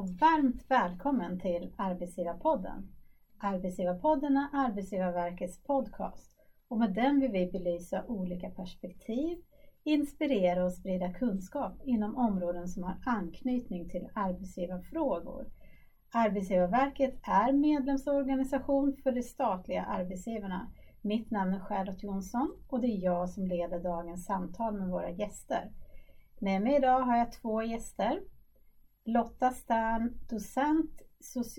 och 0.00 0.08
varmt 0.08 0.64
välkommen 0.68 1.40
till 1.40 1.72
Arbetsgivarpodden. 1.76 2.92
Arbetsgivarpodden 3.38 4.36
är 4.36 4.48
Arbetsgivarverkets 4.52 5.62
podcast 5.62 6.32
och 6.68 6.78
med 6.78 6.94
den 6.94 7.20
vill 7.20 7.30
vi 7.30 7.46
belysa 7.46 8.04
olika 8.06 8.50
perspektiv, 8.50 9.38
inspirera 9.84 10.64
och 10.64 10.72
sprida 10.72 11.12
kunskap 11.12 11.72
inom 11.84 12.16
områden 12.16 12.68
som 12.68 12.82
har 12.82 12.96
anknytning 13.06 13.88
till 13.88 14.08
arbetsgivarfrågor. 14.14 15.46
Arbetsgivarverket 16.12 17.14
är 17.22 17.52
medlemsorganisation 17.52 18.96
för 19.02 19.12
de 19.12 19.22
statliga 19.22 19.84
arbetsgivarna. 19.84 20.72
Mitt 21.02 21.30
namn 21.30 21.54
är 21.54 21.60
Charlotte 21.60 22.02
Jonsson 22.02 22.52
och 22.68 22.80
det 22.80 22.86
är 22.86 23.04
jag 23.04 23.30
som 23.30 23.46
leder 23.46 23.80
dagens 23.80 24.24
samtal 24.24 24.74
med 24.78 24.88
våra 24.88 25.10
gäster. 25.10 25.70
Med 26.38 26.62
mig 26.62 26.76
idag 26.76 27.00
har 27.00 27.16
jag 27.16 27.32
två 27.32 27.62
gäster. 27.62 28.20
Lotta 29.04 29.50
Stern, 29.50 30.18
docent 30.30 30.90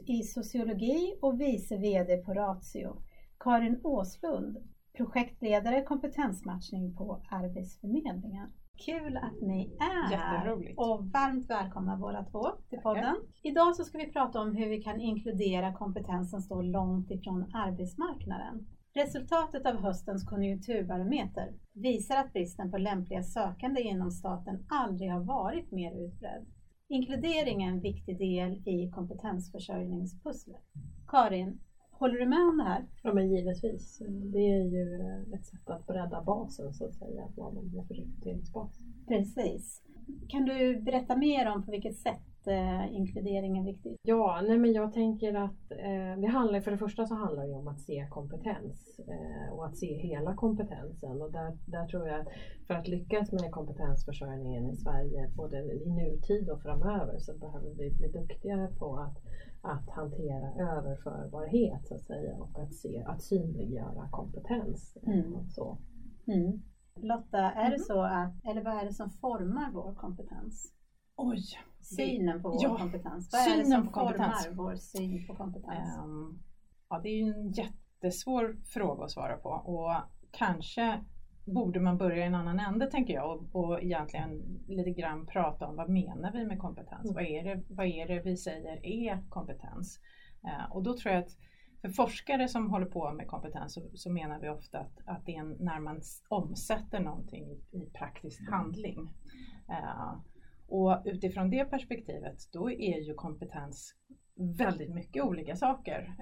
i 0.08 0.24
sociologi 0.24 1.16
och 1.22 1.42
vice 1.42 1.78
VD 1.78 2.18
på 2.18 2.34
Ratio. 2.34 3.02
Karin 3.40 3.82
Åslund, 3.84 4.58
projektledare 4.98 5.84
kompetensmatchning 5.84 6.96
på 6.96 7.22
Arbetsförmedlingen. 7.30 8.50
Kul 8.86 9.18
att 9.18 9.42
ni 9.42 9.78
är 9.80 10.18
här 10.18 10.50
och 10.78 11.06
varmt 11.06 11.50
välkomna 11.50 11.98
båda 11.98 12.24
två 12.24 12.48
till 12.70 12.80
podden. 12.80 13.04
Tackar. 13.04 13.22
Idag 13.42 13.76
så 13.76 13.84
ska 13.84 13.98
vi 13.98 14.12
prata 14.12 14.40
om 14.40 14.56
hur 14.56 14.70
vi 14.70 14.82
kan 14.82 15.02
inkludera 15.02 15.74
kompetens 15.74 16.32
som 16.32 16.42
står 16.42 16.64
långt 16.64 17.12
ifrån 17.12 17.52
arbetsmarknaden. 17.54 18.68
Resultatet 18.94 19.66
av 19.66 19.76
höstens 19.76 20.24
konjunkturbarometer 20.24 21.54
visar 21.74 22.18
att 22.18 22.34
bristen 22.34 22.72
på 22.72 22.78
lämpliga 22.78 23.24
sökande 23.24 23.82
inom 23.82 24.12
staten 24.12 24.66
aldrig 24.70 25.12
har 25.12 25.24
varit 25.24 25.72
mer 25.72 26.06
utbredd. 26.06 26.46
Inkludering 26.92 27.64
är 27.64 27.68
en 27.68 27.80
viktig 27.80 28.18
del 28.18 28.68
i 28.68 28.90
kompetensförsörjningspusslet. 28.90 30.62
Karin, 31.08 31.60
håller 31.92 32.20
du 32.20 32.26
med 32.26 32.40
om 32.40 32.58
det 32.58 32.64
här? 32.64 32.86
Ja 33.04 33.14
men 33.14 33.32
givetvis. 33.32 34.02
Det 34.34 34.40
är 34.40 34.64
ju 34.64 34.96
ett 35.34 35.46
sätt 35.46 35.70
att 35.70 35.88
bredda 35.88 36.22
basen 36.22 36.74
så 36.74 36.86
att 36.86 36.94
säga, 36.94 37.24
att 37.24 37.38
man 37.38 37.56
har 37.56 37.64
rekryteringsbas. 37.64 38.80
Precis. 39.08 39.82
Kan 40.30 40.46
du 40.46 40.82
berätta 40.82 41.18
mer 41.18 41.48
om 41.48 41.66
på 41.66 41.72
vilket 41.72 41.98
sätt 41.98 42.31
eh, 42.48 42.96
inkludering 42.96 43.58
är 43.58 43.64
viktigt? 43.64 43.98
Ja, 44.02 44.42
nej 44.48 44.58
men 44.58 44.74
jag 44.74 44.94
tänker 44.94 45.34
att 45.34 45.72
eh, 45.72 46.22
det 46.22 46.28
handlar, 46.28 46.62
för 46.62 46.72
det 46.72 46.78
första 46.78 47.06
så 47.06 47.16
handlar 47.16 47.48
det 47.48 47.54
om 47.54 47.68
att 47.68 47.82
se 47.82 48.08
kompetens 48.10 49.00
eh, 49.00 49.54
och 49.54 49.66
att 49.66 49.78
se 49.78 49.98
hela 49.98 50.36
kompetensen 50.36 51.22
och 51.22 51.32
där, 51.32 51.58
där 51.66 51.88
tror 51.88 52.08
jag 52.08 52.20
att 52.20 52.28
för 52.68 52.74
att 52.74 52.88
lyckas 52.88 53.32
med 53.32 53.52
kompetensförsörjningen 53.52 54.70
i 54.70 54.76
Sverige 54.76 55.32
både 55.36 55.58
i 55.58 55.90
nutid 55.90 56.50
och 56.50 56.62
framöver 56.62 57.20
så 57.20 57.38
behöver 57.38 57.70
vi 57.70 57.92
bli 57.92 58.08
duktigare 58.08 58.68
på 58.68 58.96
att 58.96 59.18
att 59.62 59.90
hantera 59.90 60.52
överförbarhet 60.54 61.88
så 61.88 61.96
att 61.96 62.04
säga 62.04 62.36
och 62.38 62.60
att, 62.60 62.74
se, 62.74 63.04
att 63.08 63.22
synliggöra 63.22 64.10
kompetens. 64.12 64.98
Mm. 65.04 65.50
Så. 65.50 65.78
Mm. 66.28 66.62
Lotta, 66.96 67.38
är 67.38 67.66
mm. 67.66 67.72
det 67.72 67.80
så 67.80 68.02
att, 68.02 68.46
eller 68.46 68.64
vad 68.64 68.74
är 68.74 68.86
det 68.86 68.94
som 68.94 69.10
formar 69.10 69.72
vår 69.74 69.96
kompetens? 69.96 70.74
Oj! 71.16 71.44
Synen 71.82 72.42
på 72.42 72.50
vår 72.50 72.64
ja, 72.64 72.78
kompetens. 72.78 73.30
Vad 73.32 73.42
är 73.42 73.58
det 73.58 73.66
som 73.66 73.84
formar 73.94 74.56
vår 74.56 74.76
syn 74.76 75.28
på 75.28 75.36
kompetens? 75.36 76.00
Um, 76.04 76.44
ja, 76.90 77.00
det 77.04 77.10
är 77.10 77.16
ju 77.16 77.34
en 77.34 77.52
jättesvår 77.52 78.58
fråga 78.66 79.04
att 79.04 79.12
svara 79.12 79.38
på 79.38 79.50
och 79.50 79.96
kanske 80.32 81.00
borde 81.46 81.80
man 81.80 81.98
börja 81.98 82.24
i 82.24 82.28
en 82.28 82.36
annan 82.36 82.60
ände 82.60 82.92
tänker 82.92 83.14
jag 83.14 83.32
och, 83.32 83.56
och 83.56 83.84
egentligen 83.84 84.60
lite 84.68 84.92
grann 84.92 85.26
prata 85.26 85.68
om 85.68 85.76
vad 85.76 85.90
menar 85.90 86.32
vi 86.32 86.46
med 86.46 86.60
kompetens? 86.60 87.04
Mm. 87.04 87.14
Vad, 87.14 87.24
är 87.24 87.44
det, 87.44 87.64
vad 87.70 87.86
är 87.86 88.08
det 88.08 88.22
vi 88.22 88.38
säger 88.38 88.86
är 88.86 89.30
kompetens? 89.30 90.00
Uh, 90.44 90.76
och 90.76 90.84
då 90.84 90.98
tror 90.98 91.14
jag 91.14 91.24
att 91.24 91.38
för 91.82 91.90
forskare 91.90 92.48
som 92.48 92.70
håller 92.70 92.86
på 92.86 93.12
med 93.12 93.28
kompetens 93.28 93.74
så, 93.74 93.82
så 93.94 94.12
menar 94.12 94.40
vi 94.40 94.50
ofta 94.50 94.80
att, 94.80 94.98
att 95.06 95.26
det 95.26 95.36
är 95.36 95.40
en, 95.40 95.58
när 95.60 95.80
man 95.80 96.02
omsätter 96.30 97.00
någonting 97.00 97.46
i, 97.52 97.78
i 97.78 97.90
praktisk 97.94 98.50
handling. 98.50 99.00
Uh, 99.70 100.14
och 100.72 101.02
utifrån 101.06 101.50
det 101.50 101.66
perspektivet 101.66 102.38
då 102.54 102.72
är 102.72 103.00
ju 103.00 103.14
kompetens 103.14 103.96
väldigt 104.58 104.90
mycket 104.90 105.24
olika 105.24 105.56
saker. 105.56 106.16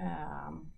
Um, 0.49 0.71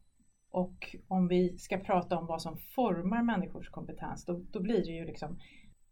och 0.51 0.95
om 1.07 1.27
vi 1.27 1.57
ska 1.57 1.77
prata 1.77 2.17
om 2.17 2.27
vad 2.27 2.41
som 2.41 2.57
formar 2.57 3.23
människors 3.23 3.69
kompetens 3.69 4.25
då, 4.25 4.45
då 4.51 4.59
blir 4.59 4.85
det 4.85 4.91
ju 4.91 5.05
liksom 5.05 5.39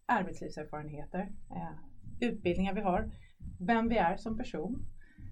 arbetslivserfarenheter, 0.06 1.31
eh, 1.51 1.78
utbildningar 2.19 2.73
vi 2.73 2.81
har, 2.81 3.12
vem 3.59 3.90
vi 3.90 3.97
är 3.97 4.17
som 4.17 4.38
person 4.38 4.85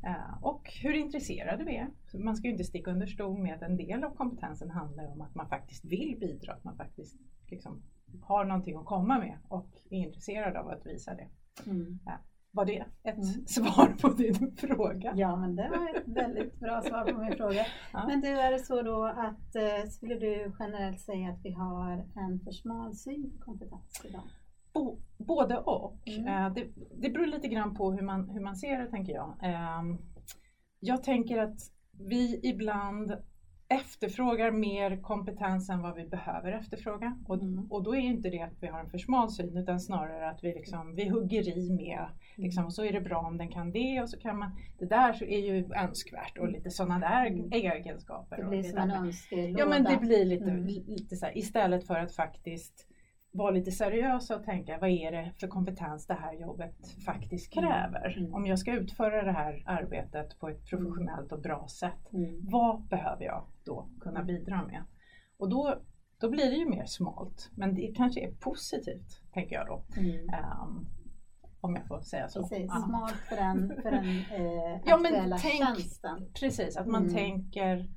eh, 0.04 0.44
och 0.44 0.72
hur 0.84 0.94
intresserade 0.94 1.64
vi 1.64 1.76
är. 1.76 1.88
Man 2.14 2.36
ska 2.36 2.48
ju 2.48 2.52
inte 2.52 2.64
sticka 2.64 2.92
under 2.92 3.08
stol 3.08 3.42
med 3.42 3.56
att 3.56 3.62
en 3.62 3.78
del 3.78 4.04
av 4.04 4.16
kompetensen 4.16 4.70
handlar 4.70 5.12
om 5.12 5.22
att 5.22 5.36
man 5.36 5.50
faktiskt 5.50 5.86
vill 5.86 6.18
bidra, 6.20 6.54
att 6.54 6.64
man 6.64 6.78
faktiskt 6.78 7.16
liksom 7.48 7.84
har 8.22 8.46
någonting 8.46 8.78
att 8.78 8.86
komma 8.86 9.20
med 9.20 9.38
och 9.48 9.70
är 9.90 9.98
intresserad 9.98 10.56
av 10.56 10.70
att 10.70 10.86
visa 10.86 11.16
det. 11.16 11.28
Mm. 11.70 12.00
Eh, 12.08 12.14
var 12.58 12.66
det 12.66 12.86
ett 13.04 13.18
mm. 13.18 13.48
svar 13.48 13.96
på 14.02 14.08
din 14.08 14.56
fråga? 14.58 15.14
Ja, 15.16 15.36
men 15.36 15.56
det 15.56 15.70
var 15.70 15.98
ett 15.98 16.08
väldigt 16.08 16.60
bra 16.60 16.82
svar 16.82 17.12
på 17.12 17.18
min 17.18 17.38
fråga. 17.38 17.66
Ja. 17.94 18.08
Men 18.08 18.22
du, 18.22 18.28
är 18.28 18.52
det 18.52 18.60
så 18.60 18.82
då 18.82 19.06
att 19.06 19.56
eh, 19.56 19.90
skulle 19.90 20.16
du 20.16 20.52
generellt 20.60 21.02
säga 21.02 21.30
att 21.30 21.40
vi 21.44 21.52
har 21.52 22.06
en 22.16 22.40
för 22.40 22.52
smal 22.52 22.96
syn 22.96 23.32
på 23.32 23.46
kompetens 23.46 24.02
idag? 24.10 24.24
Bo, 24.74 24.98
både 25.18 25.58
och. 25.58 26.08
Mm. 26.08 26.28
Eh, 26.28 26.54
det, 26.54 26.68
det 27.02 27.10
beror 27.10 27.26
lite 27.26 27.48
grann 27.48 27.76
på 27.76 27.92
hur 27.92 28.02
man, 28.02 28.30
hur 28.30 28.42
man 28.42 28.56
ser 28.56 28.80
det 28.80 28.90
tänker 28.90 29.14
jag. 29.14 29.36
Eh, 29.44 29.84
jag 30.80 31.04
tänker 31.04 31.38
att 31.38 31.60
vi 32.00 32.40
ibland 32.44 33.14
efterfrågar 33.70 34.52
mer 34.52 35.02
kompetens 35.02 35.70
än 35.70 35.82
vad 35.82 35.96
vi 35.96 36.08
behöver 36.08 36.52
efterfråga. 36.52 37.18
Och, 37.28 37.36
mm. 37.36 37.72
och 37.72 37.84
då 37.84 37.96
är 37.96 38.00
inte 38.00 38.30
det 38.30 38.42
att 38.42 38.64
vi 38.64 38.68
har 38.68 38.80
en 38.80 38.90
för 38.90 38.98
smal 38.98 39.32
syn 39.32 39.58
utan 39.58 39.80
snarare 39.80 40.30
att 40.30 40.44
vi, 40.44 40.54
liksom, 40.54 40.96
vi 40.96 41.10
hugger 41.10 41.58
i 41.58 41.70
med, 41.70 42.08
liksom, 42.38 42.66
och 42.66 42.74
så 42.74 42.84
är 42.84 42.94
det 42.94 43.02
bra 43.02 43.18
om 43.18 43.38
den 43.38 43.50
kan 43.50 43.72
det 43.72 44.02
och 44.02 44.10
så 44.10 44.20
kan 44.20 44.38
man, 44.40 44.52
det 44.80 44.86
där 44.86 45.14
så 45.14 45.26
är 45.26 45.40
ju 45.40 45.74
önskvärt 45.74 46.38
och 46.38 46.50
lite 46.50 46.72
sådana 46.72 47.00
där 47.00 47.26
mm. 47.26 47.52
egenskaper. 47.52 48.38
Det 48.38 48.50
blir 48.50 48.64
som 48.64 48.78
en 48.78 48.92
önskelåda. 48.92 49.60
Ja 49.60 49.66
men 49.66 49.84
det 49.84 49.98
blir 49.98 50.26
lite, 50.26 50.52
mm. 50.52 50.68
lite 50.68 51.16
så 51.16 51.26
här, 51.26 51.38
istället 51.38 51.88
för 51.88 51.96
att 51.96 52.16
faktiskt 52.16 52.88
vara 53.32 53.52
lite 53.52 53.72
seriösa 53.72 54.36
och 54.36 54.44
tänka 54.44 54.78
vad 54.82 54.90
är 54.90 55.12
det 55.12 55.32
för 55.40 55.48
kompetens 55.48 56.08
det 56.08 56.14
här 56.14 56.34
jobbet 56.34 56.76
faktiskt 57.06 57.58
mm. 57.58 57.70
kräver. 57.70 58.18
Mm. 58.18 58.34
Om 58.34 58.46
jag 58.46 58.60
ska 58.60 58.74
utföra 58.74 59.24
det 59.24 59.32
här 59.32 59.64
arbetet 59.66 60.40
på 60.40 60.50
ett 60.50 60.66
professionellt 60.70 61.32
och 61.32 61.42
bra 61.42 61.68
sätt, 61.68 62.14
mm. 62.14 62.40
vad 62.42 62.88
behöver 62.88 63.24
jag 63.24 63.46
då 63.64 63.90
kunna 64.00 64.24
bidra 64.24 64.66
med? 64.66 64.84
Och 65.38 65.50
då, 65.50 65.82
då 66.20 66.30
blir 66.30 66.52
det 66.52 66.58
ju 66.58 66.70
mer 66.70 66.86
smalt, 66.86 67.52
men 67.56 67.76
det 67.76 67.94
kanske 67.96 68.22
är 68.22 68.32
positivt, 68.32 69.22
tänker 69.34 69.56
jag 69.56 69.68
då. 69.68 69.84
Um, 69.98 70.88
om 71.68 71.76
jag 71.76 71.88
får 71.88 72.02
säga 72.02 72.30
så. 72.30 72.40
Precis, 72.40 72.72
smalt 72.72 73.14
för 73.30 73.36
den, 73.36 73.80
för 73.84 73.92
den 73.92 74.06
eh, 74.08 74.82
ja, 74.86 74.96
aktuella 74.96 75.38
tänk, 75.38 75.66
tjänsten. 75.66 76.30
Precis, 76.40 76.78
att 76.78 76.88
man 76.88 77.04
mm. 77.04 77.16
tänker 77.16 77.88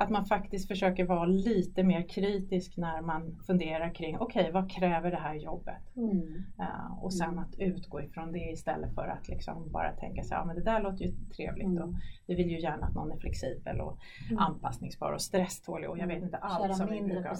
att 0.00 0.10
man 0.10 0.24
faktiskt 0.24 0.68
försöker 0.68 1.04
vara 1.04 1.24
lite 1.24 1.82
mer 1.82 2.08
kritisk 2.08 2.76
när 2.76 3.02
man 3.02 3.36
funderar 3.46 3.94
kring 3.94 4.18
okej, 4.18 4.40
okay, 4.40 4.52
vad 4.52 4.70
kräver 4.70 5.10
det 5.10 5.16
här 5.16 5.34
jobbet? 5.34 5.96
Mm. 5.96 6.44
Uh, 6.60 7.04
och 7.04 7.14
sen 7.14 7.28
mm. 7.28 7.38
att 7.38 7.58
utgå 7.58 8.00
ifrån 8.00 8.32
det 8.32 8.50
istället 8.52 8.94
för 8.94 9.08
att 9.08 9.28
liksom 9.28 9.70
bara 9.72 9.92
tänka 9.92 10.22
sig, 10.22 10.36
ja 10.36 10.44
men 10.44 10.56
det 10.56 10.62
där 10.62 10.82
låter 10.82 11.04
ju 11.04 11.12
trevligt 11.36 11.66
mm. 11.66 11.82
och 11.82 11.94
vi 12.26 12.34
vill 12.34 12.50
ju 12.50 12.60
gärna 12.60 12.86
att 12.86 12.94
någon 12.94 13.12
är 13.12 13.16
flexibel 13.16 13.80
och 13.80 13.98
mm. 14.30 14.38
anpassningsbar 14.38 15.12
och 15.12 15.22
stresstålig 15.22 15.90
och 15.90 15.98
jag 15.98 16.06
vet 16.06 16.22
inte 16.22 16.36
allt 16.36 16.62
Köra 16.62 16.74
som 16.74 16.90
vi 16.90 17.02
brukar. 17.02 17.36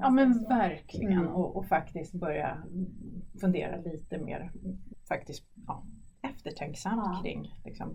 Ja 0.00 0.10
men 0.10 0.44
verkligen 0.44 1.12
mm. 1.12 1.28
och, 1.28 1.56
och, 1.56 1.66
faktiskt 1.66 2.12
börja 2.12 2.62
fundera 3.40 3.76
lite 3.76 4.18
mer 4.18 4.50
faktiskt 5.12 5.44
ja, 5.66 5.84
eftertänksamt 6.22 7.02
ja. 7.04 7.20
kring 7.22 7.54
liksom, 7.64 7.94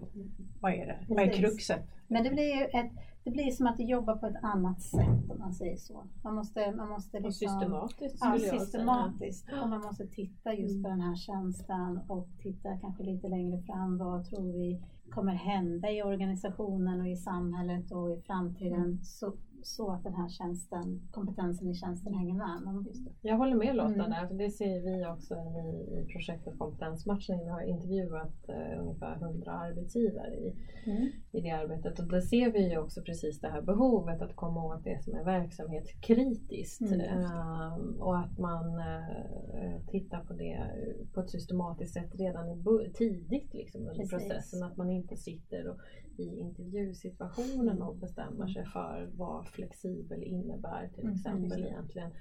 vad 0.62 0.72
är 0.74 0.86
det, 0.86 1.06
vad 1.08 1.24
är 1.24 1.34
kruxet? 1.34 1.82
Men 2.08 2.24
det 2.24 2.30
blir 2.30 2.56
ju 2.56 2.66
ett 2.66 2.92
det 3.28 3.32
blir 3.32 3.52
som 3.52 3.68
att 3.68 3.80
jobba 3.80 4.18
på 4.18 4.26
ett 4.26 4.44
annat 4.44 4.82
sätt 4.82 5.30
om 5.30 5.40
man 5.40 5.54
säger 5.54 5.78
så. 5.78 6.08
Man 6.24 6.36
måste, 6.36 6.72
man 6.72 6.90
måste 6.90 7.20
liksom, 7.20 7.32
systematiskt 7.32 8.18
ja, 8.22 8.40
systematiskt. 8.40 9.50
Och 9.62 9.70
man 9.70 9.82
måste 9.82 10.08
titta 10.08 10.54
just 10.54 10.72
mm. 10.72 10.84
på 10.84 10.90
den 10.90 11.02
här 11.02 11.16
tjänsten 11.16 12.00
och 12.08 12.28
titta 12.42 12.78
kanske 12.78 13.04
lite 13.04 13.28
längre 13.28 13.62
fram. 13.62 13.98
Vad 13.98 14.26
tror 14.26 14.54
vi 14.54 14.82
kommer 15.10 15.34
hända 15.34 15.92
i 15.92 16.04
organisationen 16.04 17.02
och 17.02 17.08
i 17.08 17.16
samhället 17.16 17.92
och 17.92 18.12
i 18.12 18.22
framtiden? 18.22 18.84
Mm. 18.84 19.04
Så, 19.04 19.34
så 19.68 19.92
att 19.92 20.04
den 20.04 20.14
här 20.14 20.30
tjänsten, 20.30 21.08
kompetensen 21.12 21.68
i 21.70 21.74
tjänsten 21.76 22.14
hänger 22.14 22.34
med. 22.34 22.62
Man, 22.66 22.86
Jag 23.22 23.38
håller 23.38 23.56
med 23.56 23.76
Lotta 23.76 23.94
Mm. 23.94 24.10
där, 24.10 24.28
för 24.28 24.36
det 24.36 24.50
ser 24.50 24.82
vi 24.82 25.06
också 25.06 25.34
i, 25.36 26.00
i 26.00 26.06
projektet 26.14 26.58
Kompetensmatchning. 26.60 27.40
Vi 27.44 27.50
har 27.50 27.62
intervjuat 27.62 28.50
eh, 28.50 28.82
ungefär 28.82 29.16
100 29.16 29.52
arbetsgivare 29.52 30.36
i, 30.36 30.56
Mm. 30.86 31.08
i 31.32 31.42
det 31.42 31.52
arbetet. 31.52 32.00
Och 32.00 32.08
där 32.08 32.22
ser 32.22 32.52
vi 32.52 32.70
ju 32.72 32.78
också 32.78 33.02
precis 33.02 33.40
det 33.40 33.48
här 33.48 33.62
behovet 33.62 34.22
att 34.22 34.36
komma 34.36 34.64
åt 34.66 34.84
det 34.84 35.04
som 35.04 35.16
är 35.16 35.24
verksamhetskritiskt. 35.24 36.82
Mm. 36.82 37.02
Ehm, 37.02 38.02
och 38.02 38.18
att 38.20 38.38
man 38.38 38.80
eh, 38.80 39.82
tittar 39.88 40.20
på 40.24 40.34
det 40.34 40.72
på 41.14 41.20
ett 41.22 41.30
systematiskt 41.30 41.94
sätt 41.94 42.16
redan 42.16 42.50
i 42.50 42.64
tidigt 42.94 43.54
liksom, 43.54 43.82
under 43.82 43.94
Precis. 43.94 44.10
processen. 44.12 44.64
Att 44.64 44.78
man 44.78 44.90
inte 44.90 45.18
sitter 45.18 45.68
och, 45.68 45.78
i 46.18 46.40
intervjusituationen 46.40 47.82
och 47.82 47.96
bestämmer 47.96 48.48
sig 48.48 48.66
för 48.66 49.10
vad 49.16 49.48
flexibel 49.58 50.24
innebär 50.24 50.90
till 50.94 51.04
Mm, 51.04 51.14
exempel 51.16 51.66
egentligen. 51.66 52.12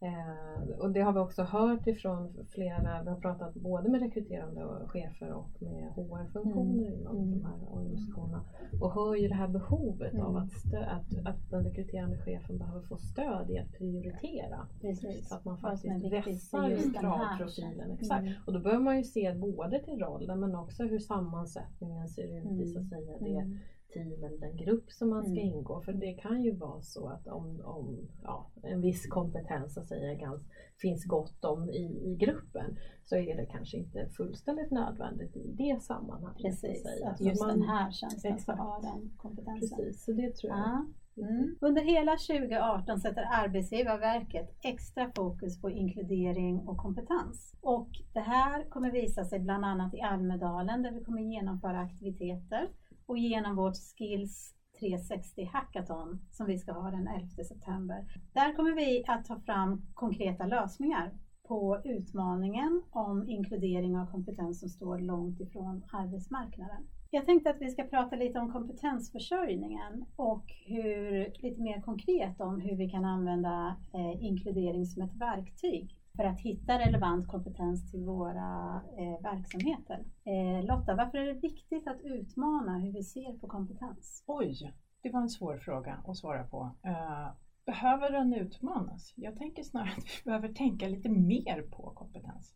Eh, 0.00 0.68
och 0.78 0.90
det 0.90 1.00
har 1.00 1.12
vi 1.12 1.18
också 1.18 1.42
hört 1.42 1.86
ifrån 1.86 2.46
flera, 2.54 3.02
vi 3.02 3.08
har 3.10 3.20
pratat 3.20 3.54
både 3.54 3.88
med 3.88 4.00
rekryterande 4.00 4.64
och 4.64 4.90
chefer 4.90 5.32
och 5.32 5.62
med 5.62 5.92
HR-funktioner 5.96 6.92
inom 7.00 7.16
Mm. 7.16 7.30
de 7.30 7.44
här 7.44 7.58
organisationerna 7.72 8.44
och 8.80 8.92
hör 8.92 9.14
ju 9.14 9.28
det 9.28 9.34
här 9.34 9.48
behovet 9.48 10.14
av 10.14 10.30
Mm. 10.30 10.36
att, 10.42 10.50
stö- 10.52 10.86
att, 10.96 11.26
att 11.30 11.50
den 11.50 11.64
rekryterande 11.64 12.18
chefen 12.18 12.58
behöver 12.58 12.80
få 12.82 12.96
stöd 12.96 13.50
i 13.50 13.58
att 13.58 13.72
prioritera. 13.78 14.66
Precis. 14.80 15.28
Så 15.28 15.34
att 15.34 15.44
man 15.44 15.58
faktiskt 15.58 16.12
vässar 16.12 16.92
kravprofilen. 17.00 17.90
Exakt. 17.90 18.22
Mm. 18.22 18.34
Och 18.46 18.52
då 18.52 18.60
behöver 18.60 18.84
man 18.84 18.96
ju 18.96 19.04
se 19.04 19.34
både 19.34 19.78
till 19.84 19.98
rollen 19.98 20.40
men 20.40 20.54
också 20.54 20.82
hur 20.84 20.98
sammansättningen 20.98 22.08
ser 22.08 22.38
ut 22.38 22.60
i 22.60 22.66
så 22.66 22.78
att 22.80 22.88
säga 22.88 23.18
det 23.20 23.36
Mm. 23.38 23.58
Team 24.04 24.24
eller 24.24 24.38
den 24.40 24.56
grupp 24.56 24.90
som 24.92 25.10
man 25.10 25.22
ska 25.22 25.40
Mm. 25.40 25.44
ingå. 25.54 25.80
För 25.84 25.92
det 25.92 26.12
kan 26.12 26.42
ju 26.42 26.56
vara 26.56 26.82
så 26.82 27.08
att 27.08 27.26
om, 27.26 27.60
om 27.64 28.08
ja, 28.22 28.50
en 28.62 28.80
viss 28.80 29.06
kompetens 29.06 29.74
så 29.74 29.80
att 29.80 29.86
säga, 29.88 30.14
gans, 30.14 30.42
finns 30.82 31.04
gott 31.04 31.44
om 31.44 31.70
i, 31.70 31.84
i 32.10 32.16
gruppen 32.16 32.76
så 33.04 33.16
är 33.16 33.36
det 33.36 33.46
kanske 33.46 33.76
inte 33.76 34.08
fullständigt 34.16 34.70
nödvändigt 34.70 35.36
i 35.36 35.52
det 35.52 35.82
sammanhanget. 35.82 36.42
Precis, 36.42 36.86
att 37.04 37.20
just 37.20 37.42
man- 37.42 37.48
den 37.58 37.68
här 37.68 37.90
tjänsten 37.90 38.38
ska 38.38 38.52
ha 38.52 38.80
den 38.80 39.10
kompetensen. 39.16 39.78
Precis, 39.78 40.04
så 40.04 40.12
det 40.12 40.34
tror 40.36 40.50
jag. 40.52 40.58
Ja. 40.58 40.86
Mm. 41.18 41.56
Under 41.60 41.82
hela 41.82 42.16
2018 42.16 43.00
sätter 43.00 43.24
Arbetsgivarverket 43.32 44.48
extra 44.62 45.10
fokus 45.16 45.60
på 45.60 45.70
inkludering 45.70 46.58
och 46.68 46.76
kompetens. 46.76 47.54
Och 47.60 47.88
det 48.12 48.20
här 48.20 48.64
kommer 48.70 48.90
visa 48.90 49.24
sig 49.24 49.40
bland 49.40 49.64
annat 49.64 49.94
i 49.94 50.00
Almedalen 50.00 50.82
där 50.82 50.90
vi 50.92 51.04
kommer 51.04 51.22
genomföra 51.22 51.80
aktiviteter 51.80 52.68
och 53.06 53.18
genom 53.18 53.56
vårt 53.56 53.76
Skills 53.76 54.54
360 54.80 55.50
Hackathon 55.52 56.20
som 56.30 56.46
vi 56.46 56.58
ska 56.58 56.72
ha 56.72 56.90
den 56.90 57.08
11 57.08 57.44
september. 57.48 58.04
Där 58.32 58.56
kommer 58.56 58.72
vi 58.72 59.04
att 59.06 59.24
ta 59.24 59.40
fram 59.40 59.82
konkreta 59.94 60.46
lösningar 60.46 61.12
på 61.48 61.80
utmaningen 61.84 62.82
om 62.90 63.28
inkludering 63.28 63.96
av 63.98 64.06
kompetens 64.06 64.60
som 64.60 64.68
står 64.68 64.98
långt 64.98 65.40
ifrån 65.40 65.84
arbetsmarknaden. 65.92 66.86
Jag 67.10 67.26
tänkte 67.26 67.50
att 67.50 67.60
vi 67.60 67.70
ska 67.70 67.82
prata 67.82 68.16
lite 68.16 68.38
om 68.38 68.52
kompetensförsörjningen 68.52 70.04
och 70.16 70.44
hur, 70.66 71.42
lite 71.42 71.62
mer 71.62 71.80
konkret 71.80 72.40
om 72.40 72.60
hur 72.60 72.76
vi 72.76 72.90
kan 72.90 73.04
använda 73.04 73.76
eh, 73.94 74.24
inkludering 74.24 74.86
som 74.86 75.02
ett 75.02 75.16
verktyg 75.16 75.96
för 76.16 76.24
att 76.24 76.40
hitta 76.40 76.78
relevant 76.78 77.28
kompetens 77.28 77.90
till 77.90 78.04
våra 78.04 78.82
eh, 78.98 79.22
verksamheter. 79.22 80.04
Eh, 80.24 80.64
Lotta, 80.64 80.94
varför 80.94 81.18
är 81.18 81.26
det 81.34 81.40
viktigt 81.40 81.88
att 81.88 82.00
utmana 82.04 82.78
hur 82.78 82.92
vi 82.92 83.02
ser 83.02 83.38
på 83.38 83.46
kompetens? 83.48 84.24
Oj, 84.26 84.74
det 85.02 85.10
var 85.10 85.20
en 85.20 85.28
svår 85.30 85.58
fråga 85.58 86.02
att 86.06 86.16
svara 86.16 86.44
på. 86.44 86.70
Eh, 86.84 87.28
behöver 87.66 88.10
den 88.10 88.34
utmanas? 88.34 89.12
Jag 89.16 89.36
tänker 89.36 89.62
snarare 89.62 89.90
att 89.90 90.04
vi 90.04 90.24
behöver 90.24 90.48
tänka 90.48 90.88
lite 90.88 91.08
mer 91.08 91.62
på 91.62 91.90
kompetens. 91.94 92.54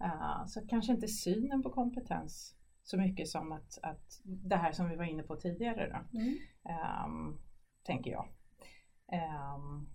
Eh, 0.00 0.46
så 0.46 0.66
kanske 0.66 0.92
inte 0.92 1.08
synen 1.08 1.62
på 1.62 1.70
kompetens 1.70 2.54
så 2.82 2.96
mycket 2.98 3.28
som 3.28 3.52
att, 3.52 3.78
att 3.82 4.20
det 4.24 4.56
här 4.56 4.72
som 4.72 4.88
vi 4.88 4.96
var 4.96 5.04
inne 5.04 5.22
på 5.22 5.36
tidigare 5.36 5.88
då, 6.12 6.18
Mm. 6.18 6.34
ehm, 6.64 7.38
tänker 7.82 8.10
jag. 8.10 8.28
Ehm, 9.12 9.88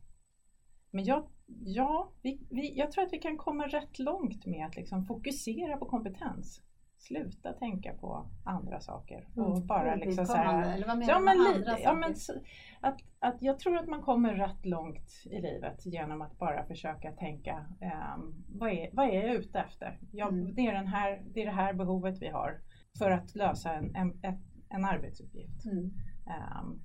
men 0.94 1.06
jag, 1.06 1.28
ja, 1.66 2.12
vi, 2.22 2.48
vi, 2.50 2.78
jag 2.78 2.92
tror 2.92 3.04
att 3.04 3.14
vi 3.14 3.20
kan 3.20 3.38
komma 3.38 3.68
rätt 3.68 4.00
långt 4.00 4.46
med 4.46 4.66
att 4.66 4.76
liksom 4.76 5.06
fokusera 5.06 5.78
på 5.78 5.86
kompetens. 5.86 6.62
Sluta 6.98 7.54
tänka 7.54 7.94
på 7.94 8.26
andra 8.44 8.80
saker 8.80 9.28
och 9.36 9.56
Mm. 9.56 9.68
bara 9.68 9.96
liksom 9.96 10.26
så 10.26 10.34
här, 10.34 10.46
Ovidkommande, 10.46 10.74
eller 10.74 10.88
vad 10.88 10.98
menar 10.98 11.12
Ja 11.14 11.20
du 11.20 11.26
men, 11.26 11.38
med 11.38 11.58
lite, 11.58 11.72
andra 11.72 11.84
ja, 11.84 11.94
men 11.94 12.16
saker? 12.16 12.40
så, 12.40 12.88
att, 12.88 12.98
att 13.20 13.42
jag 13.42 13.60
tror 13.60 13.78
att 13.78 13.88
man 13.88 14.02
kommer 14.02 14.34
rätt 14.34 14.66
långt 14.66 15.24
i 15.26 15.42
livet 15.42 15.86
genom 15.86 16.22
att 16.22 16.38
bara 16.40 16.64
försöka 16.66 17.12
tänka 17.12 17.66
ehm, 17.82 18.44
vad, 18.48 18.70
är, 18.70 18.90
vad 18.94 19.06
är 19.10 19.14
jag 19.28 19.36
ute 19.36 19.60
efter? 19.60 20.00
Jag, 20.12 20.34
Mm. 20.34 20.56
det, 20.56 20.68
är 20.68 20.74
den 20.74 20.88
här, 20.88 21.24
det 21.34 21.42
är 21.42 21.46
det 21.46 21.52
här 21.52 21.74
behovet 21.74 22.22
vi 22.22 22.28
har 22.30 22.60
för 22.98 23.12
att 23.12 23.36
lösa 23.36 23.74
en, 23.74 23.96
en, 23.96 24.22
en 24.70 24.86
arbetsuppgift. 24.86 25.66
Mm. 25.66 25.92
Ehm, 26.28 26.84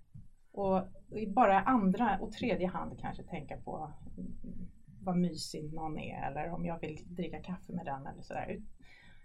och 0.59 0.85
bara 1.35 1.61
andra 1.61 2.19
och 2.21 2.33
tredje 2.33 2.67
hand 2.67 2.99
kanske 3.01 3.23
tänka 3.23 3.57
på 3.57 3.93
mm, 4.19 4.33
vad 5.01 5.17
mysig 5.17 5.73
någon 5.75 5.99
är 5.99 6.31
eller 6.31 6.51
om 6.51 6.67
jag 6.67 6.81
vill 6.81 6.99
dricka 7.07 7.43
kaffe 7.43 7.73
med 7.73 7.87
den 7.87 8.07
eller 8.07 8.23
sådär. 8.23 8.59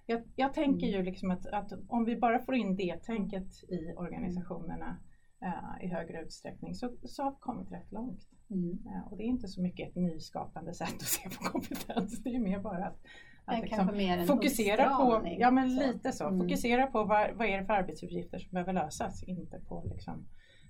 Jag, 0.06 0.22
jag 0.36 0.54
tänker 0.54 0.88
Mm. 0.88 1.00
ju 1.00 1.04
liksom 1.04 1.32
att, 1.32 1.46
att 1.46 1.72
om 1.88 2.06
vi 2.06 2.16
bara 2.16 2.40
får 2.40 2.56
in 2.56 2.76
det 2.76 3.04
tänket 3.04 3.64
i 3.70 3.94
organisationerna 3.98 4.98
eh, 5.42 5.86
i 5.86 5.88
högre 5.88 6.22
utsträckning 6.22 6.76
så, 6.76 6.90
så 7.04 7.24
har 7.24 7.32
vi 7.32 7.38
kommit 7.40 7.72
rätt 7.72 7.92
långt. 7.92 8.28
Mm. 8.50 8.80
Eh, 8.88 9.12
och 9.12 9.18
det 9.18 9.24
är 9.24 9.28
inte 9.28 9.48
så 9.48 9.62
mycket 9.62 9.90
ett 9.90 9.96
nyskapande 9.96 10.74
sätt 10.74 10.94
att 10.96 11.02
se 11.02 11.30
på 11.30 11.44
kompetens. 11.44 12.24
Det 12.24 12.36
är 12.36 12.40
mer 12.40 12.60
bara 12.60 12.86
att, 12.86 13.00
att 13.46 13.62
liksom 13.62 13.88
fokusera 14.28 14.98
på, 14.98 15.28
ja 15.40 15.52
men 15.52 15.70
så. 15.70 15.88
lite 15.88 16.12
så, 16.12 16.28
Mm. 16.28 16.40
fokusera 16.40 16.88
på 16.88 17.04
vad, 17.04 17.32
vad 17.36 17.48
är 17.48 17.58
det 17.60 17.66
för 17.66 17.74
arbetsuppgifter 17.74 18.40
som 18.40 18.52
behöver 18.52 18.74
lösas, 18.74 19.24
inte 19.24 19.60
på 19.60 19.84
liksom 19.86 20.26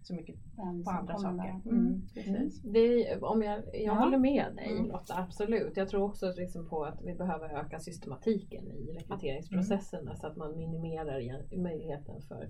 så 0.05 0.13
mycket 0.15 0.35
på 0.55 0.61
andra 0.91 1.13
kommer 1.13 1.37
saker. 1.37 1.61
där. 1.63 1.71
Mm, 1.71 2.01
precis. 2.13 2.61
Det 2.61 2.79
är, 3.11 3.23
om 3.23 3.41
jag 3.41 3.59
jag 3.73 3.81
Ja. 3.83 3.93
håller 3.93 4.17
med 4.17 4.45
dig 4.55 4.71
Mm. 4.71 4.85
Lotta, 4.87 5.13
absolut. 5.17 5.77
Jag 5.77 5.89
tror 5.89 6.03
också 6.03 6.33
liksom 6.37 6.69
på 6.69 6.83
att 6.85 7.01
vi 7.03 7.13
behöver 7.15 7.49
öka 7.59 7.79
systematiken 7.79 8.67
i 8.71 8.91
rekryteringsprocesserna 8.99 10.15
så 10.15 10.27
att 10.27 10.35
man 10.37 10.57
minimerar 10.57 11.19
igen- 11.19 11.61
möjligheten 11.63 12.21
för, 12.21 12.49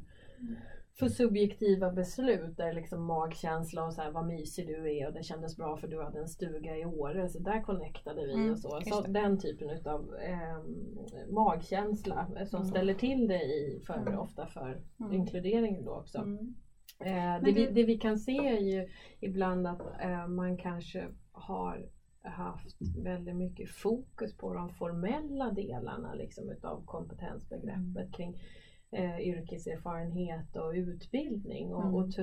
för 1.00 1.08
subjektiva 1.08 1.92
beslut 1.92 2.58
där 2.58 2.74
liksom 2.74 3.06
magkänsla 3.06 3.86
och 3.86 3.94
så 3.94 4.02
här, 4.02 4.12
vad 4.12 4.26
mysig 4.28 4.68
du 4.68 4.98
är 4.98 5.08
och 5.08 5.14
det 5.14 5.24
kändes 5.24 5.58
bra 5.58 5.78
för 5.78 5.88
du 5.88 6.04
hade 6.04 6.20
en 6.20 6.28
stuga 6.28 6.78
i 6.78 6.86
Åre. 6.86 7.30
Så 7.30 7.40
där 7.40 7.62
connectade 7.62 8.26
vi 8.26 8.34
Mm, 8.34 8.52
och 8.52 8.60
så. 8.60 8.82
så 8.82 9.02
det. 9.02 9.12
den 9.12 9.40
typen 9.40 9.70
av 9.88 10.16
magkänsla 11.32 12.28
eh, 12.40 12.46
som 12.46 12.58
Mm. 12.62 12.70
ställer 12.70 12.94
till 12.94 13.28
det 13.28 13.44
i 13.44 13.82
för, 13.88 13.98
Mm. 13.98 14.20
ofta 14.20 14.46
för 14.46 14.82
Mm. 15.00 15.14
inkluderingen 15.14 15.86
då 15.86 15.92
också. 15.92 16.18
Mm. 16.18 16.56
Eh, 17.00 17.44
det, 17.44 17.52
vi, 17.52 17.68
det 17.68 17.84
vi 17.84 17.98
kan 17.98 18.20
se 18.20 18.38
är 18.38 18.60
ju 18.60 18.90
ibland 19.20 19.68
att 19.68 19.82
eh, 20.02 20.28
man 20.28 20.58
kanske 20.58 21.08
har 21.32 21.86
haft 22.22 22.78
väldigt 22.98 23.36
mycket 23.36 23.70
fokus 23.70 24.38
på 24.38 24.54
de 24.54 24.70
formella 24.70 25.52
delarna 25.52 26.14
liksom, 26.14 26.50
utav 26.50 26.86
kompetensbegreppet 26.86 28.14
kring 28.16 28.42
eh, 28.94 29.20
yrkeserfarenhet 29.20 30.56
och 30.56 30.72
utbildning. 30.76 31.74
Och, 31.74 31.84
Mm. 31.84 31.96
och 31.96 32.14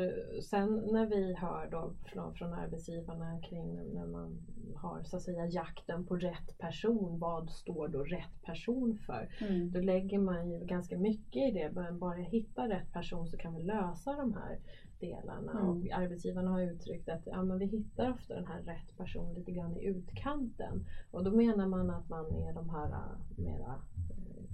sen 0.44 0.76
när 0.92 1.06
vi 1.06 1.34
hör 1.34 1.68
då 1.70 1.92
från, 2.04 2.34
från 2.34 2.52
arbetsgivarna 2.52 3.40
kring 3.40 3.74
när- 3.94 4.06
man 4.06 4.38
har 4.76 5.02
så 5.02 5.16
att 5.16 5.22
säga 5.22 5.46
jakten 5.46 6.06
på 6.06 6.16
rätt 6.16 6.58
person, 6.58 7.18
vad 7.18 7.50
står 7.50 7.88
då 7.88 8.02
rätt 8.04 8.42
person 8.44 8.98
för? 9.06 9.28
Mm. 9.40 9.70
Då 9.72 9.80
lägger 9.80 10.18
man 10.18 10.50
ju 10.50 10.64
ganska 10.64 10.98
mycket 10.98 11.48
i 11.48 11.50
det. 11.50 11.70
Men 11.74 11.98
bara 11.98 12.16
hitta 12.16 12.68
rätt 12.68 12.92
person 12.92 13.26
så 13.26 13.36
kan 13.36 13.54
vi 13.54 13.62
lösa 13.62 14.12
de 14.16 14.32
här 14.34 14.58
delarna. 15.00 15.52
Mm. 15.52 15.68
Och 15.68 15.90
arbetsgivarna 15.92 16.50
har 16.50 16.60
uttryckt 16.62 17.08
att 17.08 17.26
ja, 17.26 17.42
men 17.42 17.58
vi 17.58 17.66
hittar 17.66 18.10
ofta 18.10 18.34
den 18.34 18.46
här 18.46 18.62
rätt 18.62 18.96
person 18.96 19.34
lite 19.34 19.52
grann 19.52 19.76
i 19.76 19.84
utkanten. 19.86 20.84
Och 21.10 21.24
då 21.24 21.30
menar 21.30 21.66
man 21.66 21.90
att 21.90 22.08
man 22.08 22.26
är 22.26 22.52
de 22.54 22.68
här 22.70 22.88
äh, 22.88 23.42
mera 23.44 23.74
eh, 23.74 23.89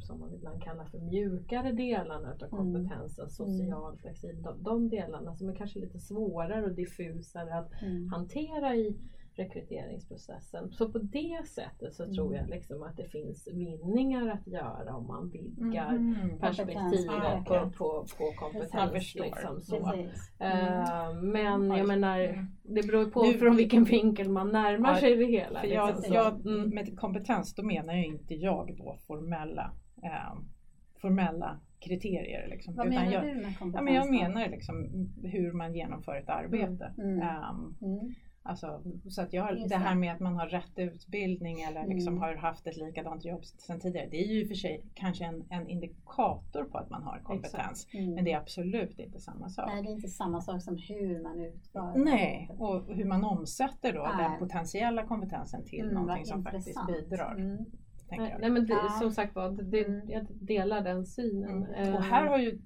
som 0.07 0.21
man 0.21 0.35
ibland 0.35 0.63
kallar 0.63 0.85
för 0.85 0.99
mjukare 0.99 1.73
delarna 1.73 2.29
av 2.29 2.37
Mm. 2.43 2.51
kompetensen, 2.51 3.31
social, 3.31 3.97
flexibel, 3.99 4.43
de, 4.43 4.63
de 4.63 4.89
delarna 4.89 5.35
som 5.35 5.49
är 5.49 5.55
kanske 5.55 5.79
lite 5.79 5.99
svårare 5.99 6.65
och 6.65 6.73
diffusare 6.75 7.55
att 7.59 7.83
Mm. 7.83 8.09
hantera 8.13 8.75
i 8.77 8.97
rekryteringsprocessen. 9.35 10.71
Så 10.73 10.93
på 10.93 10.99
det 10.99 11.47
sättet 11.49 11.95
så 11.95 12.05
tror 12.15 12.27
Mm. 12.27 12.37
jag 12.39 12.49
liksom 12.51 12.83
att 12.83 12.97
det 12.97 13.05
finns 13.09 13.49
vinningar 13.53 14.29
att 14.29 14.47
göra 14.47 14.97
om 14.97 15.07
man 15.07 15.31
vidgar 15.31 15.93
Mhm. 15.99 16.39
perspektivet 16.39 17.09
Ah, 17.11 17.43
på, 17.47 17.71
på, 17.71 18.05
på 18.19 18.25
Jag 18.25 18.37
kompetens. 18.37 19.15
Liksom, 19.15 19.61
så. 19.61 19.77
Eh, 20.39 21.15
men 21.23 21.71
jag 21.71 21.87
menar, 21.89 22.19
Mm. 22.21 22.47
det 22.63 22.87
beror 22.87 23.05
på 23.11 23.23
Nu- 23.23 23.33
från 23.39 23.57
vilken 23.57 23.85
vinkel 23.85 24.29
man 24.29 24.53
närmar 24.53 24.91
Ja, 24.95 25.01
sig 25.01 25.17
det 25.17 25.25
hela. 25.27 25.61
För 25.61 25.67
jag, 25.69 25.89
liksom, 25.97 26.15
jag, 26.15 26.47
Mm. 26.47 26.69
med 26.75 26.99
kompetens 26.99 27.55
då 27.55 27.63
menar 27.63 27.95
ju 27.95 28.05
inte 28.07 28.35
jag 28.35 28.75
då 28.79 28.97
formella, 29.07 29.71
eh, 30.07 30.39
formella 31.01 31.61
kriterier. 31.81 32.49
Liksom. 32.49 32.75
Vad 32.75 32.87
Utan 32.87 32.99
menar 33.05 33.13
jag, 33.13 33.23
du 33.25 33.35
med 33.35 33.59
kompetens? 33.59 33.75
Ja, 33.75 33.83
men 33.83 33.95
jag 33.95 34.11
menar 34.11 34.49
liksom 34.49 34.87
hur 35.25 35.53
man 35.53 35.75
genomför 35.75 36.17
ett 36.17 36.29
arbete. 36.29 36.93
Mm. 36.99 37.21
Ehm, 37.23 37.75
Mm. 37.83 38.15
Alltså, 38.49 38.83
så 39.09 39.23
att 39.23 39.33
jag, 39.33 39.59
Just 39.59 39.69
det 39.69 39.77
här 39.77 39.95
med 39.95 40.13
att 40.15 40.21
man 40.21 40.37
har 40.37 40.47
rätt 40.47 40.73
utbildning 40.79 41.61
eller 41.63 41.87
liksom 41.87 42.13
Mm. 42.13 42.23
har 42.23 42.35
haft 42.37 42.67
ett 42.67 42.77
likadant 42.77 43.25
jobb 43.25 43.45
sedan 43.45 43.81
tidigare. 43.81 44.09
Det 44.11 44.17
är 44.17 44.27
ju 44.27 44.41
i 44.41 44.45
och 44.45 44.49
för 44.49 44.55
sig 44.55 44.85
kanske 44.95 45.25
en, 45.25 45.45
en 45.51 45.69
indikator 45.69 46.65
på 46.65 46.79
att 46.79 46.91
man 46.91 47.03
har 47.03 47.19
kompetens. 47.25 47.89
Mm. 47.95 48.15
Men 48.15 48.25
det 48.25 48.33
är 48.33 48.39
absolut 48.39 48.99
inte 48.99 49.21
samma 49.21 49.49
sak. 49.49 49.69
Nej, 49.73 49.83
det 49.83 49.89
är 49.89 49.93
inte 49.93 50.09
samma 50.09 50.41
sak 50.41 50.63
som 50.63 50.77
hur 50.89 51.23
man 51.23 51.41
utför 51.41 51.93
Nej, 51.99 52.51
och 52.59 52.95
hur 52.95 53.05
man 53.05 53.25
omsätter 53.25 53.93
då 53.93 54.03
Nej. 54.17 54.29
den 54.31 54.39
potentiella 54.39 55.03
kompetensen 55.07 55.65
till 55.65 55.81
Mm, 55.85 55.95
någonting 55.95 56.25
som 56.27 56.43
faktiskt 56.45 56.69
intressant. 56.69 57.09
bidrar. 57.09 57.35
Mm. 57.35 57.65
Tänker 58.09 58.23
Nej, 58.23 58.33
jag. 58.33 58.41
nej 58.41 58.51
men 58.51 58.67
det, 58.67 58.73
Ja. 58.73 58.89
som 58.89 59.11
sagt 59.11 59.35
var, 59.35 59.47
Mm. 59.49 60.11
jag 60.11 60.27
delar 60.31 60.81
den 60.81 61.07
synen. 61.07 61.65
Mm. 61.65 61.89
Eh, 61.89 61.95
Och 61.97 62.03
här 62.03 62.27
har 62.27 62.39
ju, 62.39 62.59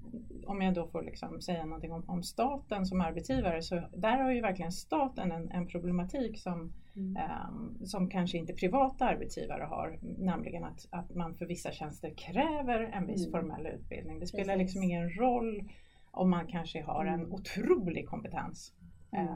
om 0.46 0.62
jag 0.62 0.74
då 0.74 0.86
får 0.86 1.02
liksom 1.02 1.40
säga 1.40 1.64
någonting 1.64 1.92
om, 1.92 2.04
om 2.06 2.22
staten 2.22 2.86
som 2.86 3.00
arbetsgivare, 3.00 3.62
så 3.62 3.82
där 3.96 4.18
har 4.22 4.30
ju 4.32 4.40
verkligen 4.40 4.72
staten 4.72 5.32
en, 5.32 5.50
en 5.50 5.66
problematik 5.66 6.38
som, 6.40 6.72
Mm. 6.96 7.16
ehm, 7.16 7.86
som 7.86 8.08
kanske 8.08 8.38
inte 8.38 8.52
privata 8.52 9.04
arbetsgivare 9.04 9.62
har, 9.64 9.98
nämligen 10.18 10.64
att, 10.64 10.86
att 10.90 11.14
man 11.14 11.34
för 11.34 11.46
vissa 11.46 11.70
tjänster 11.72 12.10
kräver 12.16 12.80
en 12.82 13.06
viss 13.06 13.26
Mm. 13.26 13.30
formell 13.40 13.66
utbildning. 13.66 14.20
Det 14.20 14.26
spelar 14.26 14.44
Precis. 14.56 14.60
liksom 14.62 14.82
ingen 14.82 15.10
roll 15.10 15.62
om 16.10 16.30
man 16.30 16.46
kanske 16.46 16.82
har 16.82 17.06
en 17.06 17.20
Mm. 17.20 17.32
otrolig 17.32 18.08
kompetens. 18.08 18.72
Mm. 19.12 19.28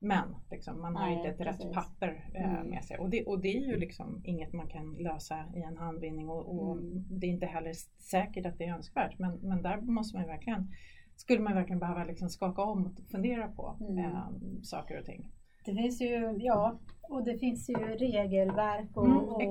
Men 0.00 0.36
liksom, 0.50 0.80
man 0.80 0.96
har 0.96 1.06
Nej, 1.06 1.16
inte 1.16 1.28
ett 1.28 1.40
rätt 1.40 1.56
precis. 1.58 1.74
papper 1.74 2.30
eh, 2.34 2.54
Mm. 2.54 2.66
med 2.66 2.84
sig. 2.84 2.98
Och 2.98 3.10
det, 3.10 3.24
och 3.24 3.40
det 3.40 3.48
är 3.56 3.60
ju 3.60 3.76
liksom 3.76 4.20
inget 4.24 4.52
man 4.52 4.68
kan 4.68 4.94
lösa 4.94 5.44
i 5.56 5.62
en 5.62 5.76
handvinning 5.76 6.28
och, 6.28 6.58
och 6.58 6.78
Mm. 6.78 7.04
det 7.10 7.26
är 7.26 7.30
inte 7.30 7.46
heller 7.46 7.72
säkert 7.98 8.46
att 8.46 8.58
det 8.58 8.64
är 8.64 8.74
önskvärt. 8.74 9.18
Men, 9.18 9.32
men 9.42 9.62
där 9.62 9.80
måste 9.80 10.16
man 10.18 10.26
verkligen, 10.26 10.70
skulle 11.16 11.40
man 11.42 11.54
verkligen 11.54 11.78
behöva 11.80 12.04
liksom 12.04 12.28
skaka 12.28 12.62
om 12.62 12.86
och 12.86 12.92
fundera 13.10 13.48
på 13.48 13.76
Mm. 13.80 13.98
eh, 13.98 14.22
saker 14.62 14.98
och 14.98 15.04
ting. 15.04 15.32
Det 15.64 15.74
finns 15.74 16.00
ju, 16.00 16.36
ja, 16.38 16.78
och 17.02 17.24
det 17.24 17.38
finns 17.38 17.68
ju 17.70 17.74
regelverk 17.76 18.96
och, 18.96 19.06
Mm, 19.06 19.18
och 19.18 19.42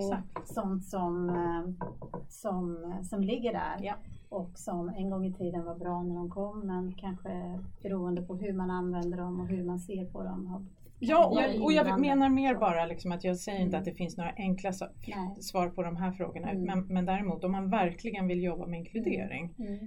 sånt 0.45 0.85
som, 0.85 1.29
eh, 1.29 1.87
som, 2.29 2.93
som 3.03 3.21
ligger 3.21 3.53
där. 3.53 3.77
Ja. 3.81 3.95
Och 4.29 4.51
som 4.59 4.89
en 4.89 5.09
gång 5.09 5.25
i 5.25 5.33
tiden 5.33 5.65
var 5.65 5.75
bra 5.75 6.03
när 6.03 6.15
de 6.15 6.29
kom 6.29 6.59
men 6.67 6.93
kanske 6.93 7.59
beroende 7.83 8.21
på 8.21 8.35
hur 8.35 8.53
man 8.53 8.69
använder 8.69 9.17
dem 9.17 9.39
och 9.39 9.47
hur 9.47 9.63
man 9.63 9.79
ser 9.79 10.05
på 10.05 10.23
dem. 10.23 10.67
Ja, 10.99 11.25
och, 11.27 11.63
och 11.65 11.71
jag 11.73 11.99
menar 12.01 12.29
mer 12.29 12.55
bara 12.55 12.85
liksom 12.85 13.11
att 13.11 13.23
jag 13.23 13.37
säger 13.37 13.59
inte 13.59 13.77
Mm. 13.77 13.79
att 13.79 13.85
det 13.85 13.93
finns 13.93 14.17
några 14.17 14.31
enkla 14.37 14.71
svar 15.39 15.69
på 15.69 15.83
de 15.83 15.95
här 15.95 16.11
frågorna. 16.11 16.49
Mm. 16.49 16.63
Men, 16.63 16.87
men 16.93 17.05
däremot 17.05 17.43
om 17.43 17.51
man 17.51 17.69
verkligen 17.69 18.27
vill 18.27 18.43
jobba 18.43 18.65
med 18.67 18.79
inkludering 18.79 19.55
Mm, 19.59 19.79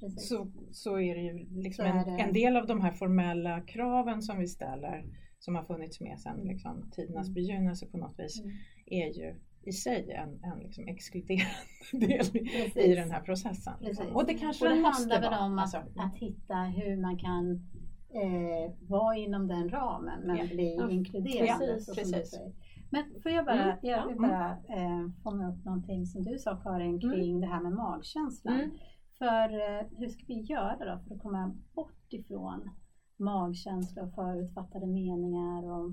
precis. 0.00 0.28
så, 0.28 0.46
så 0.72 0.98
är 1.00 1.14
det 1.14 1.20
ju 1.20 1.46
liksom 1.62 1.84
en, 1.86 2.04
det. 2.04 2.22
en 2.22 2.32
del 2.32 2.56
av 2.56 2.66
de 2.66 2.80
här 2.80 2.92
formella 2.92 3.60
kraven 3.60 4.22
som 4.22 4.38
vi 4.38 4.46
ställer 4.46 5.04
som 5.38 5.54
har 5.54 5.62
funnits 5.62 6.00
med 6.00 6.20
sedan 6.20 6.40
liksom, 6.44 6.90
tidernas 6.92 7.26
Mm. 7.28 7.34
begynnelse 7.34 7.86
på 7.86 7.98
något 7.98 8.18
vis 8.18 8.40
Mm. 8.40 8.56
är 8.86 9.06
ju 9.18 9.34
i 9.66 9.72
sig 9.72 10.10
en, 10.10 10.28
en 10.52 10.58
liksom 10.58 10.88
exkluderande 10.88 11.54
del 11.92 12.36
i 12.36 12.48
Precis. 12.48 12.96
den 12.96 13.10
här 13.10 13.20
processen. 13.20 13.72
liksom. 13.80 14.04
Precis. 14.04 14.16
Och 14.16 14.26
det 14.26 14.34
kanske 14.34 14.64
Och 14.68 14.74
det 14.74 14.80
måste 14.80 15.14
handlar 15.14 15.30
väl 15.30 15.40
om 15.42 15.58
att, 15.58 15.62
Alltså, 15.74 15.78
att 16.00 16.14
hitta 16.16 16.54
hur 16.54 16.96
man 16.96 17.18
kan 17.18 17.50
eh, 18.22 18.88
vara 18.88 19.16
inom 19.16 19.48
den 19.48 19.68
ramen 19.70 20.20
men 20.26 20.36
Ja. 20.36 20.44
bli 20.46 20.76
Ja, 20.76 20.86
precis, 20.86 21.84
som 21.86 21.94
du 21.94 22.00
precis. 22.00 22.30
säger. 22.30 22.52
Men 22.90 23.04
får 23.22 23.32
jag 23.32 23.44
bara, 23.44 23.62
Mm, 23.62 23.76
jag 23.82 23.98
ja. 23.98 24.06
vill 24.08 24.16
bara 24.16 24.50
eh, 24.50 25.08
fånga 25.22 25.48
upp 25.52 25.64
någonting 25.64 26.06
som 26.06 26.22
du 26.22 26.38
sa 26.38 26.56
Karin 26.56 27.00
kring 27.00 27.40
det 27.40 27.46
här 27.46 27.62
med 27.62 27.72
magkänslan. 27.72 28.54
Mm. 28.54 28.70
För 29.18 29.44
eh, 29.78 29.86
hur 29.98 30.08
ska 30.08 30.24
vi 30.26 30.40
göra 30.40 30.76
då 30.78 31.00
för 31.08 31.14
att 31.14 31.22
komma 31.22 31.54
bort 31.74 32.12
ifrån 32.12 32.70
magkänsla 33.18 34.02
och 34.02 34.14
förutfattade 34.14 34.86
meningar 34.86 35.62
och, 35.70 35.90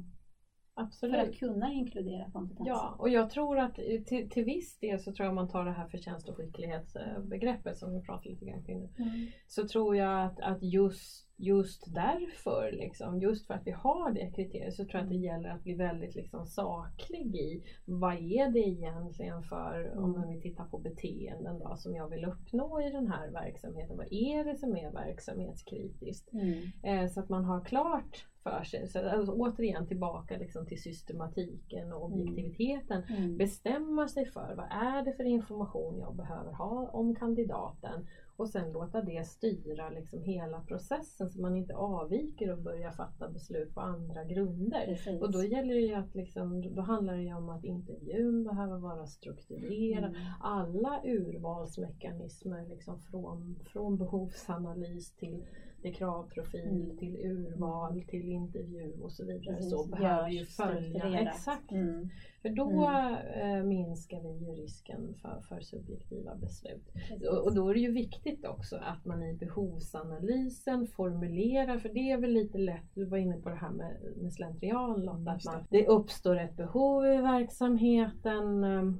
för 0.82 1.08
Absolut. 1.08 1.30
att 1.30 1.40
kunna 1.40 1.74
inkludera 1.74 2.32
kompetens? 2.32 2.68
Ja, 2.68 2.96
och 3.00 3.10
jag 3.10 3.30
tror 3.30 3.60
att 3.60 3.76
till, 3.76 4.30
till 4.30 4.44
viss 4.44 4.80
del 4.80 5.00
så 5.00 5.12
tror 5.12 5.26
jag 5.26 5.30
om 5.30 5.36
man 5.36 5.50
tar 5.50 5.66
det 5.66 5.72
här 5.72 5.88
förtjänst 5.88 6.30
och 6.30 6.38
skicklighetsbegreppet 6.38 7.78
som 7.78 7.94
vi 7.94 8.02
pratade 8.02 8.30
lite 8.30 8.46
grann 8.46 8.64
kring 8.64 8.80
nu. 8.80 8.90
Mm. 8.98 9.28
Så 9.48 9.68
tror 9.68 9.96
jag 9.96 10.26
att, 10.26 10.40
att 10.40 10.64
just, 10.64 11.28
just 11.38 11.94
därför, 11.96 12.72
liksom, 12.72 13.20
just 13.20 13.48
för 13.48 13.54
att 13.54 13.68
vi 13.68 13.72
har 13.72 14.12
det 14.12 14.32
kriteriet 14.36 14.74
så 14.74 14.86
tror 14.86 14.96
jag 14.96 15.04
att 15.04 15.10
det 15.10 15.16
gäller 15.16 15.50
att 15.50 15.64
bli 15.64 15.74
väldigt 15.74 16.16
liksom, 16.16 16.46
saklig 16.46 17.36
i 17.36 17.64
vad 17.86 18.14
är 18.14 18.50
det 18.50 18.60
egentligen 18.60 19.44
för, 19.44 19.98
om 19.98 20.16
Mm. 20.16 20.30
vi 20.30 20.42
tittar 20.42 20.66
på 20.66 20.78
beteenden 20.78 21.60
då, 21.60 21.76
som 21.76 21.96
jag 21.96 22.10
vill 22.10 22.26
uppnå 22.26 22.82
i 22.82 22.90
den 22.90 23.08
här 23.08 23.32
verksamheten. 23.32 23.98
Vad 23.98 24.08
är 24.12 24.46
det 24.46 24.56
som 24.56 24.78
är 24.78 24.92
verksamhetskritiskt? 24.92 26.34
Mm. 26.34 26.72
Eh, 26.84 27.10
så 27.12 27.20
att 27.20 27.30
man 27.30 27.46
har 27.46 27.66
klart 27.66 28.26
för 28.44 28.64
sig. 28.64 28.88
Så, 28.88 29.10
alltså, 29.10 29.34
återigen 29.34 29.88
tillbaka 29.88 30.38
liksom, 30.38 30.66
till 30.66 30.82
systematiken 30.82 31.94
och 31.94 32.06
objektiviteten. 32.06 33.04
Mm. 33.04 33.38
Bestämma 33.38 34.08
sig 34.08 34.26
för 34.26 34.54
vad 34.56 34.68
är 34.72 35.06
det 35.06 35.14
för 35.14 35.24
information 35.24 36.00
jag 36.00 36.16
behöver 36.16 36.52
ha 36.52 36.90
om 36.94 37.16
kandidaten 37.16 38.08
och 38.42 38.50
sen 38.50 38.72
låta 38.72 39.02
det 39.02 39.28
styra 39.28 39.90
liksom 39.90 40.24
hela 40.24 40.60
processen 40.60 41.30
så 41.30 41.42
man 41.42 41.58
inte 41.58 41.76
avviker 41.76 42.52
och 42.52 42.62
börjar 42.62 42.92
fatta 42.92 43.30
beslut 43.30 43.74
på 43.74 43.82
andra 43.82 44.24
grunder. 44.24 44.86
Precis. 44.86 45.22
Och 45.22 45.32
då 45.32 45.44
gäller 45.44 45.76
det 45.76 45.94
att 45.94 46.16
liksom, 46.16 46.76
då 46.76 46.82
handlar 46.82 47.14
det 47.14 47.24
ju 47.24 47.34
om 47.34 47.50
att 47.50 47.64
intervjun 47.64 48.44
behöver 48.44 48.78
vara 48.78 49.08
strukturerad. 49.08 50.16
Mm. 50.16 50.22
Alla 50.42 51.02
urvalsmekanismer 51.04 52.66
liksom 52.70 53.00
från, 53.00 53.60
från 53.66 53.98
behovsanalys 53.98 55.12
till, 55.16 55.46
till 55.82 55.96
kravprofil, 55.96 56.62
Mm. 56.70 56.98
till 56.98 57.16
urval, 57.18 58.04
till 58.08 58.30
intervju 58.32 58.94
och 59.02 59.12
så 59.12 59.26
vidare. 59.26 59.56
Precis, 59.56 59.72
Så 59.72 59.86
behöver 59.88 60.30
ju 60.30 60.38
görs 60.40 60.56
följa. 60.56 61.20
Exakt. 61.22 61.72
Mm. 61.72 62.10
För 62.42 62.50
då 62.50 62.70
Mm. 62.88 63.58
eh, 63.60 63.64
minskar 63.64 64.22
vi 64.22 64.46
ju 64.46 64.52
risken 64.56 65.16
för, 65.22 65.42
för 65.50 65.62
subjektiva 65.62 66.36
beslut. 66.36 66.92
Och, 67.32 67.38
och 67.46 67.56
då 67.56 67.70
är 67.70 67.74
det 67.74 67.80
ju 67.80 67.92
viktigt 67.92 68.46
också 68.46 68.76
att 68.76 69.06
man 69.06 69.24
i 69.24 69.34
behovsanalysen 69.34 70.88
formulerar, 70.88 71.80
för 71.80 71.90
det 71.90 72.12
är 72.12 72.18
väl 72.18 72.32
lite 72.34 72.58
lätt, 72.58 72.86
du 72.94 73.06
var 73.06 73.18
inne 73.18 73.38
på 73.38 73.50
det 73.50 73.56
här 73.56 73.72
med, 73.72 73.98
med 74.18 74.34
slentrian 74.34 75.02
Lotta, 75.06 75.32
att 75.32 75.46
man, 75.46 75.64
det 75.70 75.88
uppstår 75.88 76.36
ett 76.40 76.58
behov 76.58 77.06
i 77.06 77.18
verksamheten, 77.18 78.64
eh, 78.64 78.92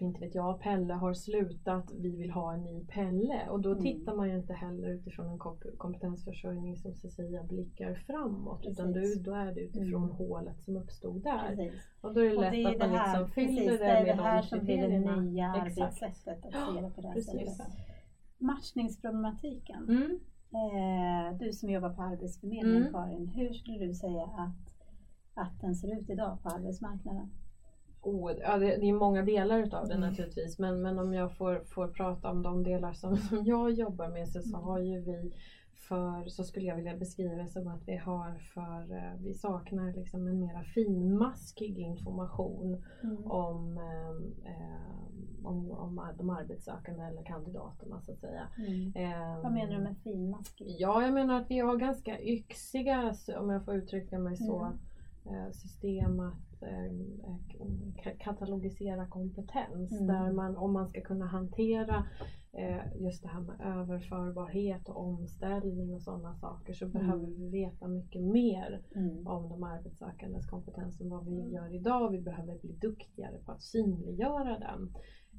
inte 0.00 0.20
vet 0.20 0.34
jag, 0.34 0.60
Pelle 0.60 0.94
har 0.94 1.14
slutat, 1.14 1.92
vi 1.98 2.16
vill 2.16 2.30
ha 2.30 2.54
en 2.54 2.64
ny 2.64 2.84
Pelle. 2.86 3.48
Och 3.50 3.60
då 3.60 3.70
Mm. 3.70 3.82
tittar 3.82 4.14
man 4.16 4.28
ju 4.28 4.36
inte 4.36 4.52
heller 4.52 4.88
utifrån 4.88 5.26
en 5.26 5.38
komp- 5.38 5.76
kompetensförsörjning 5.76 6.76
som 6.76 6.94
Cecilia 6.94 7.42
blickar 7.42 7.94
framåt, 7.94 8.66
utan 8.66 8.86
då, 8.92 9.00
Precis. 9.00 9.22
då 9.22 9.34
är 9.34 9.52
det 9.54 9.60
utifrån 9.60 10.02
Mm. 10.04 10.16
hålet 10.16 10.62
som 10.62 10.76
uppstod 10.76 11.22
där. 11.22 11.48
Precis. 11.48 11.82
Och 12.00 12.14
då 12.14 12.20
är 12.20 12.24
det 12.30 12.40
lätt 12.40 12.52
det 12.52 12.62
är 12.62 12.66
att 12.68 12.72
det 12.80 12.88
man 12.88 12.96
här, 12.98 13.18
liksom 13.20 13.34
fyller 13.34 13.48
precis, 13.62 13.78
det, 13.78 13.84
det 13.84 13.90
är 13.90 14.04
med 14.06 14.16
det 14.16 14.22
här 14.22 14.42
de 14.42 14.48
som 14.48 14.58
blir 14.64 14.88
det 14.88 15.20
nya 15.20 15.46
arbetssättet 15.48 16.44
att 16.44 16.52
se 16.74 16.80
det 16.80 16.90
på 16.90 17.00
det 17.00 17.06
här 17.08 17.14
precis. 17.14 17.56
sättet. 17.56 17.72
Matchningsproblematiken. 18.38 19.84
Mm. 19.88 20.20
Eh, 20.56 21.38
du 21.38 21.52
som 21.52 21.70
jobbar 21.70 21.90
på 21.90 22.02
Arbetsförmedlingen 22.02 22.76
Mm. 22.82 22.92
Karin, 22.92 23.28
hur 23.28 23.52
skulle 23.52 23.78
du 23.86 23.94
säga 23.94 24.22
att, 24.24 24.74
att 25.34 25.60
den 25.60 25.74
ser 25.74 25.98
ut 26.00 26.10
idag 26.10 26.38
på 26.42 26.48
arbetsmarknaden? 26.48 27.30
Oh, 28.06 28.32
ja, 28.40 28.58
det, 28.58 28.66
det 28.76 28.88
är 28.88 28.92
många 28.92 29.22
delar 29.22 29.58
utav 29.58 29.88
det 29.88 29.94
Mm. 29.94 30.08
naturligtvis 30.10 30.58
men, 30.58 30.82
men 30.82 30.98
om 30.98 31.12
jag 31.14 31.36
får, 31.36 31.60
får 31.66 31.88
prata 31.88 32.30
om 32.30 32.42
de 32.42 32.62
delar 32.62 32.92
som, 32.92 33.16
som 33.16 33.44
jag 33.44 33.70
jobbar 33.72 34.08
med 34.08 34.28
så, 34.28 34.42
så 34.42 34.56
Mm. 34.56 34.68
har 34.68 34.78
ju 34.78 35.00
vi 35.00 35.32
för, 35.74 36.28
så 36.28 36.44
skulle 36.44 36.66
jag 36.66 36.76
vilja 36.76 36.96
beskriva 36.96 37.34
det 37.34 37.48
som 37.48 37.68
att 37.68 37.88
vi 37.88 37.96
har 37.96 38.34
för, 38.38 38.94
eh, 38.96 39.20
vi 39.20 39.34
saknar 39.34 39.92
liksom 39.92 40.26
en 40.26 40.40
mera 40.40 40.62
finmaskig 40.62 41.78
information 41.78 42.82
Mm. 43.02 43.24
om, 43.30 43.78
eh, 44.44 45.46
om, 45.46 45.70
om 45.70 46.00
de 46.18 46.30
arbetssökande 46.30 47.02
eller 47.04 47.22
kandidaterna 47.22 48.00
så 48.00 48.12
att 48.12 48.18
säga. 48.18 48.48
Mm. 48.58 48.92
Eh, 48.96 49.42
Vad 49.42 49.52
menar 49.52 49.72
du 49.72 49.78
med 49.78 49.96
finmaskig? 50.04 50.76
Ja, 50.78 51.02
jag 51.02 51.14
menar 51.14 51.40
att 51.40 51.50
vi 51.50 51.58
har 51.58 51.76
ganska 51.76 52.20
yxiga, 52.20 53.14
om 53.38 53.50
jag 53.50 53.64
får 53.64 53.74
uttrycka 53.74 54.18
mig 54.18 54.36
så, 54.36 54.58
Mm. 55.26 55.44
eh, 55.46 55.50
system 55.52 56.20
att 56.20 56.45
katalogisera 58.18 59.06
kompetens. 59.06 59.92
Mm. 59.92 60.06
Där 60.06 60.32
man, 60.32 60.56
om 60.56 60.72
man 60.72 60.86
ska 60.88 61.00
kunna 61.00 61.26
hantera 61.26 62.06
eh, 62.52 63.02
just 63.02 63.22
det 63.22 63.28
här 63.28 63.40
med 63.40 63.60
överförbarhet 63.60 64.88
och 64.88 65.00
omställning 65.00 65.94
och 65.94 66.02
sådana 66.02 66.34
saker 66.34 66.72
så 66.72 66.86
behöver 66.86 67.26
vi 67.26 67.48
veta 67.50 67.88
mycket 67.88 68.22
mer 68.22 68.82
Mm. 68.96 69.26
om 69.26 69.48
de 69.48 69.62
arbetssökandes 69.62 70.46
kompetens 70.46 71.00
än 71.00 71.08
vad 71.10 71.24
vi 71.24 71.40
Mm. 71.40 71.52
gör 71.52 71.74
idag. 71.74 72.10
Vi 72.10 72.18
behöver 72.20 72.58
bli 72.58 72.72
duktigare 72.72 73.38
på 73.38 73.52
att 73.52 73.62
synliggöra 73.62 74.58
den. 74.58 74.94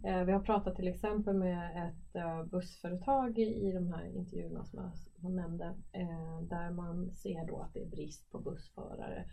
Eh, 0.05 0.23
Vi 0.25 0.31
har 0.31 0.39
pratat 0.39 0.75
till 0.75 0.87
exempel 0.87 1.33
med 1.35 1.87
ett 1.87 2.15
eh, 2.15 2.43
bussföretag 2.43 3.39
i 3.39 3.71
de 3.73 3.87
här 3.93 4.05
intervjuerna 4.05 4.63
som 4.65 4.91
jag 5.21 5.31
nämnde, 5.31 5.65
eh, 5.91 6.41
där 6.49 6.71
man 6.71 7.11
ser 7.11 7.47
då 7.47 7.57
att 7.59 7.73
det 7.73 7.81
är 7.81 7.89
brist 7.89 8.31
på 8.31 8.39
bussförare. 8.39 9.25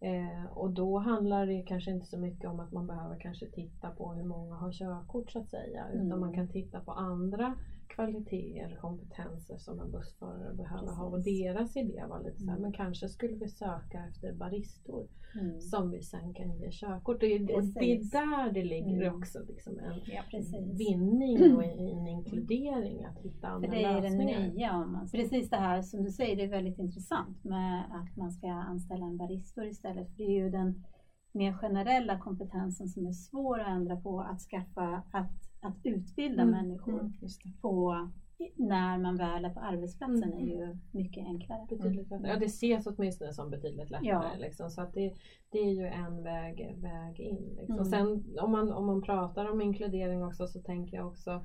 Eh, 0.00 0.44
och 0.50 0.70
då 0.70 0.98
handlar 0.98 1.46
det 1.46 1.62
kanske 1.62 1.90
inte 1.90 2.06
så 2.06 2.16
mycket 2.18 2.50
om 2.50 2.60
att 2.60 2.72
man 2.72 2.86
behöver 2.86 3.16
kanske 3.16 3.46
titta 3.46 3.90
på 3.90 4.12
hur 4.12 4.22
många 4.22 4.56
har 4.56 4.70
körkort 4.72 5.30
så 5.30 5.38
att 5.38 5.48
säga. 5.48 5.88
Utan 5.88 6.06
Mm. 6.06 6.20
man 6.20 6.32
kan 6.32 6.48
titta 6.48 6.80
på 6.80 6.92
andra 6.92 7.54
kvaliteter, 7.88 8.76
kompetenser 8.80 9.56
som 9.56 9.80
en 9.80 9.90
bussförare 9.90 10.54
behöver 10.54 10.92
ha. 10.92 11.04
Och 11.04 11.14
Precis. 11.14 11.42
deras 11.42 11.76
idé 11.76 12.04
var 12.08 12.22
lite 12.24 12.38
så 12.38 12.46
här, 12.46 12.52
Mm. 12.52 12.62
men 12.62 12.72
kanske 12.72 13.08
skulle 13.08 13.34
vi 13.36 13.48
söka 13.48 14.04
efter 14.08 14.32
baristor 14.34 15.06
Mm. 15.40 15.60
som 15.60 15.90
vi 15.90 16.02
sen 16.02 16.34
kan 16.34 16.56
ge 16.58 16.70
körkort. 16.70 17.20
Det, 17.20 17.34
och 17.34 17.40
det 17.40 17.52
är 17.54 17.96
Precis. 17.96 18.10
där 18.10 18.52
det 18.52 18.64
ligger 18.64 19.02
Mm. 19.02 19.14
också 19.14 19.38
liksom 19.48 19.78
en 19.78 20.00
Ja. 20.06 20.22
Precis. 20.30 20.80
vinning 20.80 21.56
och 21.56 21.64
en 21.64 22.06
inkludering 22.16 23.04
att 23.04 23.18
hitta 23.18 23.40
För 23.40 23.54
andra 23.54 23.68
det 23.70 23.82
är 23.84 23.94
det 23.94 24.00
lösningar. 24.00 24.40
nya. 24.48 24.72
Om 24.76 24.92
man, 24.92 25.08
precis 25.08 25.50
det 25.50 25.56
här 25.56 25.82
som 25.82 26.04
du 26.04 26.10
säger, 26.10 26.36
det 26.36 26.42
är 26.44 26.48
väldigt 26.48 26.78
intressant 26.78 27.44
med 27.44 27.84
att 27.92 28.16
man 28.16 28.32
ska 28.32 28.46
anställa 28.48 29.06
en 29.06 29.16
baristor 29.16 29.66
istället. 29.66 30.08
För 30.10 30.16
det 30.16 30.24
är 30.24 30.44
ju 30.44 30.50
den 30.50 30.84
mer 31.32 31.52
generella 31.52 32.18
kompetensen 32.18 32.88
som 32.88 33.06
är 33.06 33.12
svår 33.12 33.60
att 33.60 33.68
ändra 33.68 33.96
på, 33.96 34.20
att 34.20 34.40
skaffa, 34.40 35.02
att, 35.12 35.47
att 35.60 35.76
utbilda 35.84 36.42
Mm, 36.42 36.50
människor 36.54 37.00
mm. 37.00 37.12
Just 37.20 37.42
det. 37.42 37.52
på 37.60 38.08
när 38.56 38.98
man 38.98 39.16
väl 39.16 39.44
är 39.44 39.50
på 39.50 39.60
arbetsplatsen 39.60 40.32
Mm. 40.32 40.38
är 40.38 40.46
ju 40.46 40.76
mycket 40.92 41.26
enklare. 41.26 41.66
Betydligt 41.68 42.10
lättare. 42.10 42.28
Ja, 42.30 42.36
det 42.38 42.44
ses 42.44 42.86
åtminstone 42.86 43.32
som 43.32 43.50
betydligt 43.50 43.90
lättare. 43.90 44.08
Ja. 44.08 44.32
Liksom, 44.38 44.70
så 44.70 44.80
att 44.82 44.94
det, 44.94 45.14
det 45.50 45.58
är 45.58 45.70
ju 45.72 45.86
en 45.86 46.22
väg, 46.22 46.76
väg 46.76 47.20
in. 47.20 47.54
Liksom. 47.56 47.74
Mm. 47.74 47.84
Sen 47.84 48.24
om 48.40 48.52
man, 48.52 48.72
om 48.72 48.86
man 48.86 49.02
pratar 49.02 49.50
om 49.50 49.60
inkludering 49.60 50.24
också 50.24 50.46
så 50.46 50.60
tänker 50.60 50.96
jag 50.96 51.06
också 51.06 51.44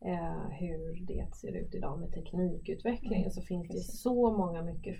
eh, 0.00 0.48
hur 0.50 1.06
det 1.06 1.34
ser 1.34 1.52
ut 1.56 1.74
idag 1.74 2.00
med 2.00 2.12
teknikutvecklingen 2.12 3.18
Mm. 3.20 3.30
så 3.30 3.42
finns 3.42 3.68
det 3.68 3.74
Precis. 3.74 4.00
så 4.02 4.30
många 4.32 4.62
mycket 4.62 4.96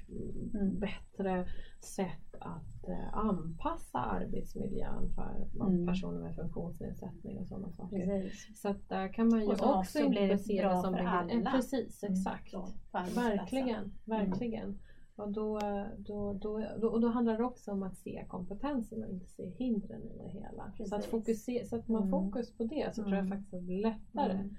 Mm. 0.55 0.79
bättre 0.81 1.49
sätt 1.81 2.35
att 2.39 2.89
eh, 2.89 3.15
anpassa 3.15 3.99
arbetsmiljön 3.99 5.11
för 5.15 5.47
Mm. 5.67 5.87
personer 5.87 6.21
med 6.21 6.35
funktionsnedsättning 6.35 7.39
och 7.39 7.47
sådana 7.47 7.71
saker. 7.71 8.07
Precis. 8.07 8.61
Så 8.61 8.69
att 8.69 8.89
där 8.89 9.09
kan 9.13 9.29
man 9.29 9.41
ju 9.41 9.47
också, 9.53 9.65
också 9.65 10.09
det 10.09 10.39
som 10.83 10.95
för 10.95 11.01
alla. 11.05 11.33
Eh, 11.33 11.53
Precis, 11.53 12.03
Mm. 12.03 12.13
exakt. 12.15 12.51
Så, 12.51 12.61
på 12.91 12.99
arbetsplatsen. 12.99 13.37
Verkligen, 13.39 13.93
verkligen. 14.05 14.79
Och 15.17 15.33
då, 15.33 15.61
då, 15.99 16.33
då, 16.33 16.65
då, 16.81 16.89
och 16.89 17.01
då 17.01 17.09
handlar 17.09 17.39
det 17.39 17.45
också 17.45 17.73
om 17.73 17.83
att 17.83 17.97
se 17.97 18.25
kompetensen 18.29 19.05
och 19.05 19.11
inte 19.11 19.27
se 19.27 19.49
hindren 19.51 20.03
i 20.03 20.19
det 20.19 20.29
hela. 20.29 20.73
Så 20.77 20.83
att 20.83 20.91
Precis. 20.91 21.11
fokusera, 21.11 21.65
sätter 21.65 21.93
man 21.93 22.03
Mm. 22.03 22.11
fokus 22.11 22.57
på 22.57 22.65
det 22.65 22.95
så 22.95 23.03
tror 23.03 23.15
jag 23.15 23.27
Mm. 23.27 23.31
faktiskt 23.31 23.55
att 23.55 23.61
det 23.61 23.67
blir 23.67 23.83
lättare 23.83 24.33
Mm. 24.33 24.55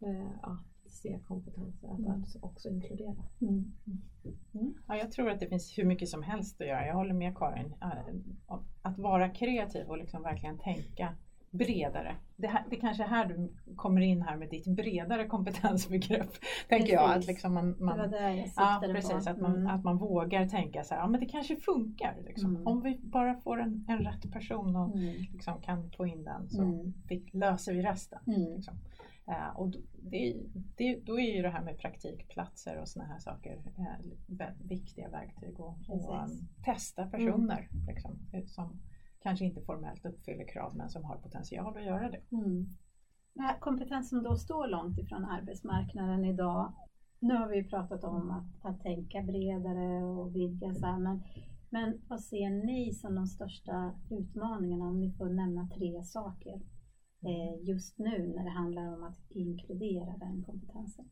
Eh, 0.00 0.30
att 0.42 0.90
se 0.92 1.18
kompetenser, 1.28 1.88
att, 1.88 1.98
Mm. 1.98 2.10
att 2.12 2.36
också 2.40 2.68
inkludera. 2.68 3.16
Mm. 3.40 3.72
Ja, 4.86 4.96
jag 4.96 5.12
tror 5.12 5.30
att 5.30 5.40
det 5.40 5.46
finns 5.48 5.78
hur 5.78 5.84
mycket 5.84 6.08
som 6.08 6.22
helst 6.22 6.60
att 6.60 6.66
göra. 6.66 6.86
Jag 6.86 6.94
håller 6.94 7.14
med 7.14 7.36
Karin. 7.36 7.74
Att 8.82 8.98
vara 8.98 9.28
kreativ 9.28 9.86
och 9.86 9.98
liksom 9.98 10.22
verkligen 10.22 10.58
tänka 10.58 11.14
bredare. 11.50 12.16
Det, 12.36 12.46
här, 12.46 12.64
det 12.70 12.76
kanske 12.76 13.02
är 13.04 13.08
här 13.08 13.26
du 13.26 13.52
kommer 13.76 14.00
in 14.00 14.22
här 14.22 14.36
med 14.36 14.50
ditt 14.50 14.66
bredare 14.66 15.26
kompetensbegrepp. 15.26 16.30
Tänker 16.68 16.92
jag. 16.92 17.10
Att 17.18 17.26
liksom 17.26 17.54
man, 17.54 17.72
Det 17.72 17.84
man, 17.84 17.98
var 17.98 18.06
det 18.06 18.34
jag 18.36 18.48
ja, 18.56 18.82
precis. 18.92 19.24
på. 19.24 19.30
Att 19.30 19.40
man, 19.40 19.54
Mm. 19.56 19.66
att 19.66 19.84
man 19.84 19.98
vågar 19.98 20.48
tänka 20.48 20.84
så 20.84 20.94
här, 20.94 21.00
ja 21.00 21.08
men 21.08 21.20
det 21.20 21.26
kanske 21.26 21.56
funkar. 21.56 22.16
Liksom. 22.26 22.50
Mm. 22.56 22.66
Om 22.66 22.82
vi 22.82 22.98
bara 23.02 23.34
får 23.40 23.60
en, 23.60 23.84
en 23.88 23.98
rätt 23.98 24.32
person 24.32 24.76
och 24.76 24.96
Mm. 24.96 25.14
liksom 25.32 25.60
kan 25.60 25.90
få 25.90 26.06
in 26.06 26.24
den 26.24 26.48
så 26.48 26.62
Mm. 26.62 26.92
vi, 27.08 27.24
löser 27.32 27.72
vi 27.74 27.82
resten. 27.82 28.18
Mm. 28.26 28.54
Liksom. 28.56 28.74
Eh, 29.28 29.56
och 29.56 29.70
det, 29.92 30.36
det, 30.76 31.00
då 31.06 31.20
är 31.20 31.36
ju 31.36 31.42
det 31.42 31.50
här 31.50 31.64
med 31.64 31.78
praktikplatser 31.78 32.80
och 32.80 32.88
såna 32.88 33.04
här 33.04 33.18
saker 33.18 33.62
eh, 33.78 34.48
viktiga 34.58 35.08
verktyg 35.08 35.60
och, 35.60 35.76
um, 35.88 36.48
testa 36.64 37.06
personer 37.06 37.68
liksom, 37.86 38.18
eh, 38.32 38.44
som 38.44 38.80
kanske 39.22 39.44
inte 39.44 39.62
formellt 39.62 40.06
uppfyller 40.06 40.48
krav 40.48 40.76
men 40.76 40.90
som 40.90 41.04
har 41.04 41.16
potential 41.16 41.76
att 41.76 41.84
göra 41.84 42.10
det. 42.10 42.20
Mm. 42.30 42.66
Den 43.34 43.44
här 43.44 43.58
kompetens 43.58 44.08
som 44.08 44.22
då 44.22 44.36
står 44.36 44.68
långt 44.68 44.98
ifrån 44.98 45.24
arbetsmarknaden 45.24 46.24
idag. 46.24 46.72
Nu 47.18 47.34
har 47.34 47.48
vi 47.48 47.56
ju 47.56 47.64
pratat 47.64 48.04
om 48.04 48.30
att, 48.30 48.70
att 48.70 48.80
tänka 48.82 49.22
bredare 49.22 50.04
och 50.04 50.36
vidga 50.36 50.74
så 50.74 50.86
här, 50.86 50.98
men, 50.98 51.22
men 51.70 52.00
vad 52.08 52.20
ser 52.20 52.50
ni 52.50 52.92
som 52.92 53.14
de 53.14 53.26
största 53.26 53.92
utmaningarna 54.10 54.84
om 54.84 55.00
ni 55.00 55.12
får 55.12 55.28
nämna 55.28 55.68
tre 55.68 56.04
saker 56.04 56.60
just 57.62 57.98
nu 57.98 58.32
när 58.36 58.44
det 58.44 58.50
handlar 58.50 58.94
om 58.94 59.02
att 59.04 59.30
inkludera 59.30 60.14
den 60.18 60.42
kompetensen? 60.46 61.04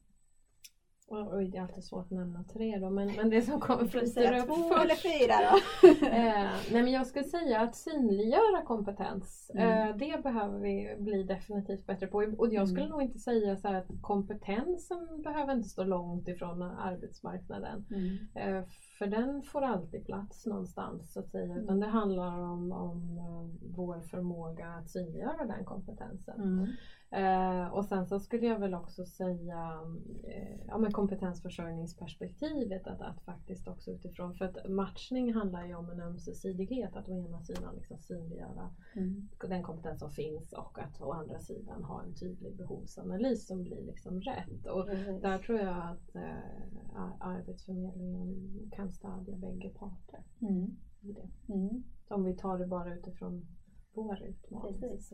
Oj, 1.08 1.48
det 1.50 1.58
är 1.58 1.62
alltid 1.62 1.84
svårt 1.84 2.04
att 2.04 2.10
nämna 2.10 2.44
tre 2.44 2.78
då, 2.78 2.90
men, 2.90 3.12
men 3.16 3.30
det 3.30 3.42
som 3.42 3.60
kommer 3.60 3.86
flyter 3.86 4.38
upp 4.38 4.46
två 4.46 4.54
först. 4.54 4.84
eller 4.84 4.94
fyra 4.94 5.34
då? 5.50 5.88
eh, 6.06 6.50
nej 6.72 6.82
men 6.82 6.92
jag 6.92 7.06
skulle 7.06 7.24
säga 7.24 7.60
att 7.60 7.76
synliggöra 7.76 8.62
kompetens, 8.64 9.50
Mm. 9.54 9.88
eh, 9.90 9.96
det 9.96 10.22
behöver 10.22 10.58
vi 10.60 10.96
bli 10.98 11.22
definitivt 11.22 11.86
bättre 11.86 12.06
på. 12.06 12.18
Och 12.38 12.52
jag 12.54 12.68
skulle 12.68 12.84
Mm. 12.84 12.92
nog 12.92 13.02
inte 13.02 13.18
säga 13.18 13.56
så 13.56 13.68
att 13.68 13.86
kompetensen 14.00 15.22
behöver 15.24 15.52
inte 15.52 15.68
stå 15.68 15.84
långt 15.84 16.28
ifrån 16.28 16.62
arbetsmarknaden. 16.62 17.86
Mm. 17.90 18.18
Eh, 18.34 18.64
för 18.98 19.06
den 19.06 19.42
får 19.42 19.62
alltid 19.62 20.04
plats 20.04 20.46
någonstans 20.46 21.12
så 21.12 21.18
att 21.20 21.30
säga. 21.30 21.52
Utan 21.56 21.68
Mm. 21.68 21.80
det 21.80 21.86
handlar 21.86 22.38
om, 22.40 22.72
om 22.72 23.18
eh, 23.18 23.68
vår 23.76 24.00
förmåga 24.00 24.66
att 24.68 24.88
synliggöra 24.88 25.44
den 25.44 25.64
kompetensen. 25.64 26.40
Mm. 26.40 26.72
Eh, 27.14 27.66
och 27.74 27.84
sen 27.84 28.06
så 28.06 28.18
skulle 28.20 28.46
jag 28.46 28.58
väl 28.58 28.74
också 28.74 29.06
säga 29.06 29.80
eh, 30.24 30.58
ja, 30.66 30.78
men 30.78 30.92
kompetensförsörjningsperspektivet 30.92 32.86
att, 32.86 33.00
att 33.00 33.20
faktiskt 33.22 33.68
också 33.68 33.90
utifrån, 33.90 34.34
för 34.34 34.44
att 34.44 34.70
matchning 34.70 35.34
handlar 35.34 35.66
ju 35.66 35.74
om 35.74 35.90
en 35.90 36.00
ömsesidighet, 36.00 36.96
att 36.96 37.08
å 37.08 37.14
ena 37.14 37.40
sidan 37.42 37.74
liksom 37.74 37.98
synliggöra 37.98 38.70
Mm. 38.96 39.28
den 39.48 39.62
kompetens 39.62 39.98
som 40.00 40.10
finns 40.10 40.52
och 40.52 40.78
att 40.78 41.00
å 41.00 41.12
andra 41.12 41.40
sidan 41.40 41.84
ha 41.84 42.02
en 42.02 42.14
tydlig 42.14 42.56
behovsanalys 42.56 43.46
som 43.46 43.62
blir 43.62 43.82
liksom 43.82 44.20
rätt. 44.20 44.66
Och 44.66 44.86
Precis. 44.86 45.22
där 45.22 45.38
tror 45.38 45.58
jag 45.58 45.76
att 45.78 46.14
eh, 46.14 46.94
ar- 46.94 47.16
Arbetsförmedlingen 47.20 48.50
kan 48.72 48.92
stödja 48.92 49.36
bägge 49.36 49.68
parter 49.68 50.20
Mm. 50.40 50.76
i 51.00 51.12
det. 51.12 51.52
Mm. 51.52 51.82
Om 52.08 52.24
vi 52.24 52.34
tar 52.36 52.58
det 52.58 52.66
bara 52.66 52.94
utifrån 52.94 53.46
vår 53.92 54.22
utmaning. 54.22 54.80
Precis. 54.80 55.12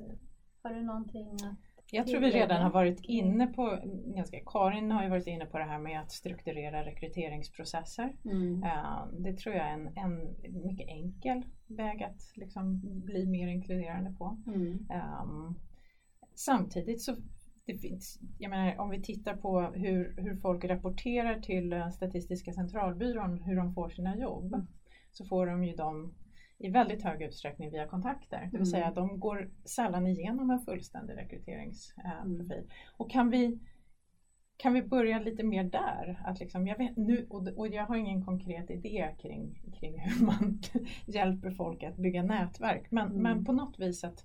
Har 0.62 0.70
du 0.70 0.82
någonting 0.82 1.32
att 1.32 1.69
Jag 1.92 2.07
tror 2.07 2.20
vi 2.20 2.31
redan 2.31 2.62
har 2.62 2.70
varit 2.70 3.00
inne 3.03 3.46
på, 3.46 3.79
ganska, 4.16 4.40
Karin 4.46 4.90
har 4.90 5.03
ju 5.03 5.09
varit 5.11 5.26
inne 5.26 5.46
på 5.46 5.59
det 5.59 5.64
här 5.64 5.79
med 5.79 6.00
att 6.00 6.12
strukturera 6.12 6.85
rekryteringsprocesser. 6.85 8.12
Mm. 8.24 8.62
Eh, 8.62 9.07
Det 9.12 9.37
tror 9.37 9.55
jag 9.55 9.66
är 9.68 9.72
en, 9.72 9.87
en 9.96 10.37
mycket 10.66 10.88
enkel 10.88 11.42
väg 11.66 12.03
att 12.03 12.37
liksom 12.37 12.81
bli 13.05 13.26
mer 13.26 13.48
inkluderande 13.48 14.12
på. 14.18 14.38
Mm. 14.46 14.87
Ehm, 14.90 15.55
samtidigt 16.35 17.03
så 17.03 17.16
det 17.66 17.79
finns, 17.79 18.18
jag 18.38 18.50
menar, 18.50 18.79
om 18.81 18.90
vi 18.90 19.03
tittar 19.03 19.37
på 19.37 19.61
hur, 19.61 20.14
hur 20.16 20.37
folk 20.37 20.64
rapporterar 20.64 21.40
till 21.40 21.72
eh, 21.72 21.88
Statistiska 21.90 22.53
centralbyrån 22.53 23.42
hur 23.42 23.57
de 23.57 23.74
får 23.74 23.88
sina 23.88 24.16
jobb 24.16 24.55
Mm. 24.55 24.66
så 25.12 25.24
får 25.24 25.46
de 25.46 25.64
ju 25.64 25.74
dem 25.76 26.14
i 26.62 26.68
väldigt 26.68 27.02
hög 27.02 27.22
utsträckning 27.22 27.70
via 27.70 27.86
kontakter. 27.86 28.38
Det 28.38 28.46
vill 28.46 28.54
Mm. 28.54 28.66
säga 28.66 28.86
att 28.86 28.94
de 28.94 29.20
går 29.20 29.50
sällan 29.64 30.06
igenom 30.06 30.50
en 30.50 30.58
fullständig 30.60 31.16
rekryteringsprofil. 31.16 32.58
Mm. 32.58 32.68
Och 32.96 33.10
kan 33.10 33.30
vi, 33.30 33.58
kan 34.56 34.72
vi 34.74 34.82
börja 34.82 35.18
lite 35.18 35.42
mer 35.42 35.64
där? 35.64 36.22
Att 36.24 36.40
liksom, 36.40 36.66
jag 36.66 36.78
vet, 36.78 36.96
nu, 36.96 37.26
och, 37.30 37.48
och 37.48 37.68
jag 37.68 37.86
har 37.86 37.96
ingen 37.96 38.24
konkret 38.24 38.70
idé 38.70 39.14
kring, 39.18 39.62
kring 39.80 40.00
hur 40.00 40.26
man 40.26 40.60
hjälper 41.06 41.50
folk 41.50 41.82
att 41.82 41.96
bygga 41.96 42.22
nätverk. 42.22 42.90
Men, 42.90 43.06
Mm. 43.10 43.22
men 43.22 43.44
på 43.44 43.52
något 43.52 43.78
vis 43.78 44.04
att 44.04 44.24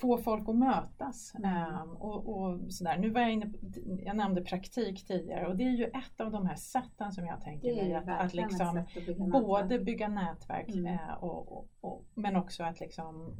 få 0.00 0.18
folk 0.18 0.48
att 0.48 0.56
mötas. 0.56 1.32
Mm. 1.38 1.90
och, 1.90 2.28
och 2.28 2.72
sådär. 2.72 2.98
Nu 2.98 3.10
var 3.10 3.20
jag 3.20 3.32
inne 3.32 3.46
på, 3.46 3.56
jag 4.04 4.16
nämnde 4.16 4.42
praktik 4.42 5.04
tidigare 5.06 5.46
och 5.46 5.56
det 5.56 5.64
är 5.64 5.70
ju 5.76 5.84
ett 5.84 6.20
av 6.20 6.30
de 6.30 6.46
här 6.46 6.56
sätten 6.56 7.12
som 7.12 7.26
jag 7.26 7.40
tänker 7.40 7.74
mig 7.74 7.94
att, 7.94 8.08
att 8.08 8.34
liksom 8.34 8.78
att 8.78 8.94
bygga 9.06 9.24
både 9.26 9.78
bygga 9.78 10.08
nätverk 10.08 10.68
Mm. 10.68 10.86
eh, 10.86 11.14
och, 11.20 11.52
och, 11.58 11.68
och, 11.80 12.04
men 12.14 12.36
också 12.36 12.64
att 12.64 12.80
liksom, 12.80 13.34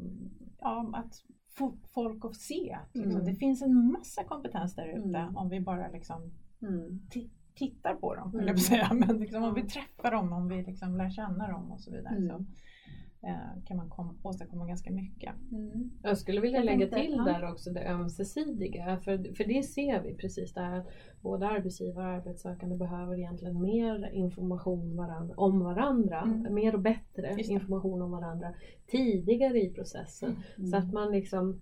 ja, 0.60 0.90
att 0.94 1.22
få 1.50 1.72
folk 1.94 2.24
att 2.24 2.36
se 2.36 2.72
att 2.82 2.94
liksom, 2.96 3.12
Mm. 3.12 3.24
det 3.24 3.34
finns 3.34 3.62
en 3.62 3.92
massa 3.92 4.24
kompetens 4.24 4.74
där 4.74 4.86
ute 4.88 5.18
Mm. 5.18 5.36
om 5.36 5.48
vi 5.48 5.60
bara 5.60 5.88
liksom 5.88 6.32
Mm. 6.62 7.00
ti- 7.10 7.30
tittar 7.54 7.94
på 7.94 8.14
dem, 8.14 8.28
Mm. 8.28 8.40
mm. 8.40 8.48
jag 8.48 8.58
säga. 8.60 8.88
Men 9.06 9.18
liksom, 9.18 9.44
om 9.44 9.54
vi 9.54 9.62
träffar 9.62 10.10
dem, 10.10 10.32
om 10.32 10.48
vi 10.48 10.62
liksom 10.62 10.96
lär 10.96 11.10
känna 11.10 11.48
dem 11.48 11.72
och 11.72 11.80
så 11.80 11.90
vidare 11.90 12.16
Mm. 12.16 12.28
så 12.28 12.34
eh, 12.34 12.40
kan 13.66 13.76
man 13.76 13.90
kom, 13.90 14.18
åstadkomma 14.22 14.66
ganska 14.66 14.90
mycket. 14.90 15.32
Mm. 15.52 15.90
Jag 16.02 16.18
skulle 16.18 16.40
vilja 16.40 16.58
Jag 16.58 16.64
lägga 16.64 16.88
tänkte, 16.88 16.96
till 16.96 17.14
ja. 17.16 17.24
där 17.24 17.50
också 17.50 17.70
det 17.70 17.88
ömsesidiga. 17.88 18.98
För, 19.04 19.34
för 19.34 19.44
det 19.44 19.62
ser 19.62 20.02
vi 20.02 20.14
precis 20.14 20.52
där 20.52 20.72
att 20.72 20.86
både 21.20 21.46
arbetsgivare 21.46 22.06
och 22.06 22.14
arbetssökande 22.14 22.76
behöver 22.76 23.18
egentligen 23.18 23.60
mer 23.62 24.10
information 24.12 24.96
varandra, 24.96 25.34
om 25.36 25.60
varandra. 25.60 26.20
Mm. 26.20 26.54
Mer 26.54 26.74
och 26.74 26.80
bättre 26.80 27.34
information 27.38 28.02
om 28.02 28.10
varandra 28.10 28.54
tidigare 28.86 29.62
i 29.62 29.70
processen. 29.70 30.36
Mm. 30.58 30.70
Så 30.70 30.76
att 30.76 30.92
man 30.92 31.12
liksom 31.12 31.60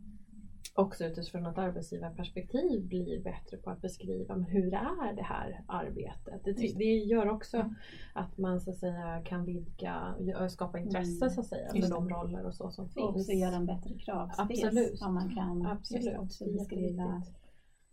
också 0.77 1.05
utifrån 1.05 1.47
ett 1.47 1.59
arbetsgivarperspektiv 1.59 2.89
blir 2.89 3.23
bättre 3.23 3.57
på 3.57 3.71
att 3.71 3.81
beskriva 3.81 4.37
men 4.37 4.45
hur 4.45 4.75
är 4.75 5.13
det 5.17 5.23
här 5.23 5.65
arbetet. 5.69 6.45
Det, 6.45 6.79
det 6.79 6.85
gör 6.85 7.31
också 7.31 7.57
mm. 7.57 7.75
att 8.15 8.39
man 8.39 8.61
så 8.61 8.71
att 8.71 8.77
säga 8.77 9.23
kan 9.25 9.45
vidga, 9.45 10.15
skapa 10.49 10.79
intresse 10.79 11.25
mm. 11.25 11.35
så 11.35 11.41
att 11.41 11.47
säga 11.47 11.69
för 11.69 11.91
de 11.91 12.09
roller 12.09 12.47
och 12.47 12.55
så 12.55 12.71
som 12.71 12.89
finns. 12.89 13.05
Och 13.05 13.17
också 13.17 13.33
göra 13.33 13.57
en 13.57 13.67
bättre 13.67 13.95
kravspec. 13.99 14.65
Absolut. 14.65 15.03
Om 15.03 15.15
man 15.15 15.35
kan 15.35 15.67
Absolut. 15.67 16.19
också 16.19 16.45
beskriva 16.45 17.23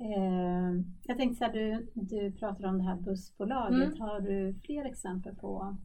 Eh, 0.01 0.83
jag 1.03 1.17
tänkte 1.17 1.35
så 1.35 1.45
här, 1.45 1.53
du, 1.53 1.87
du 1.93 2.31
pratar 2.31 2.67
om 2.67 2.77
det 2.77 2.83
här 2.83 2.95
bussbolaget. 2.95 3.87
Mm. 3.87 4.01
Har 4.01 4.19
du 4.19 4.53
fler 4.65 4.85
exempel 4.85 5.35
på 5.35 5.75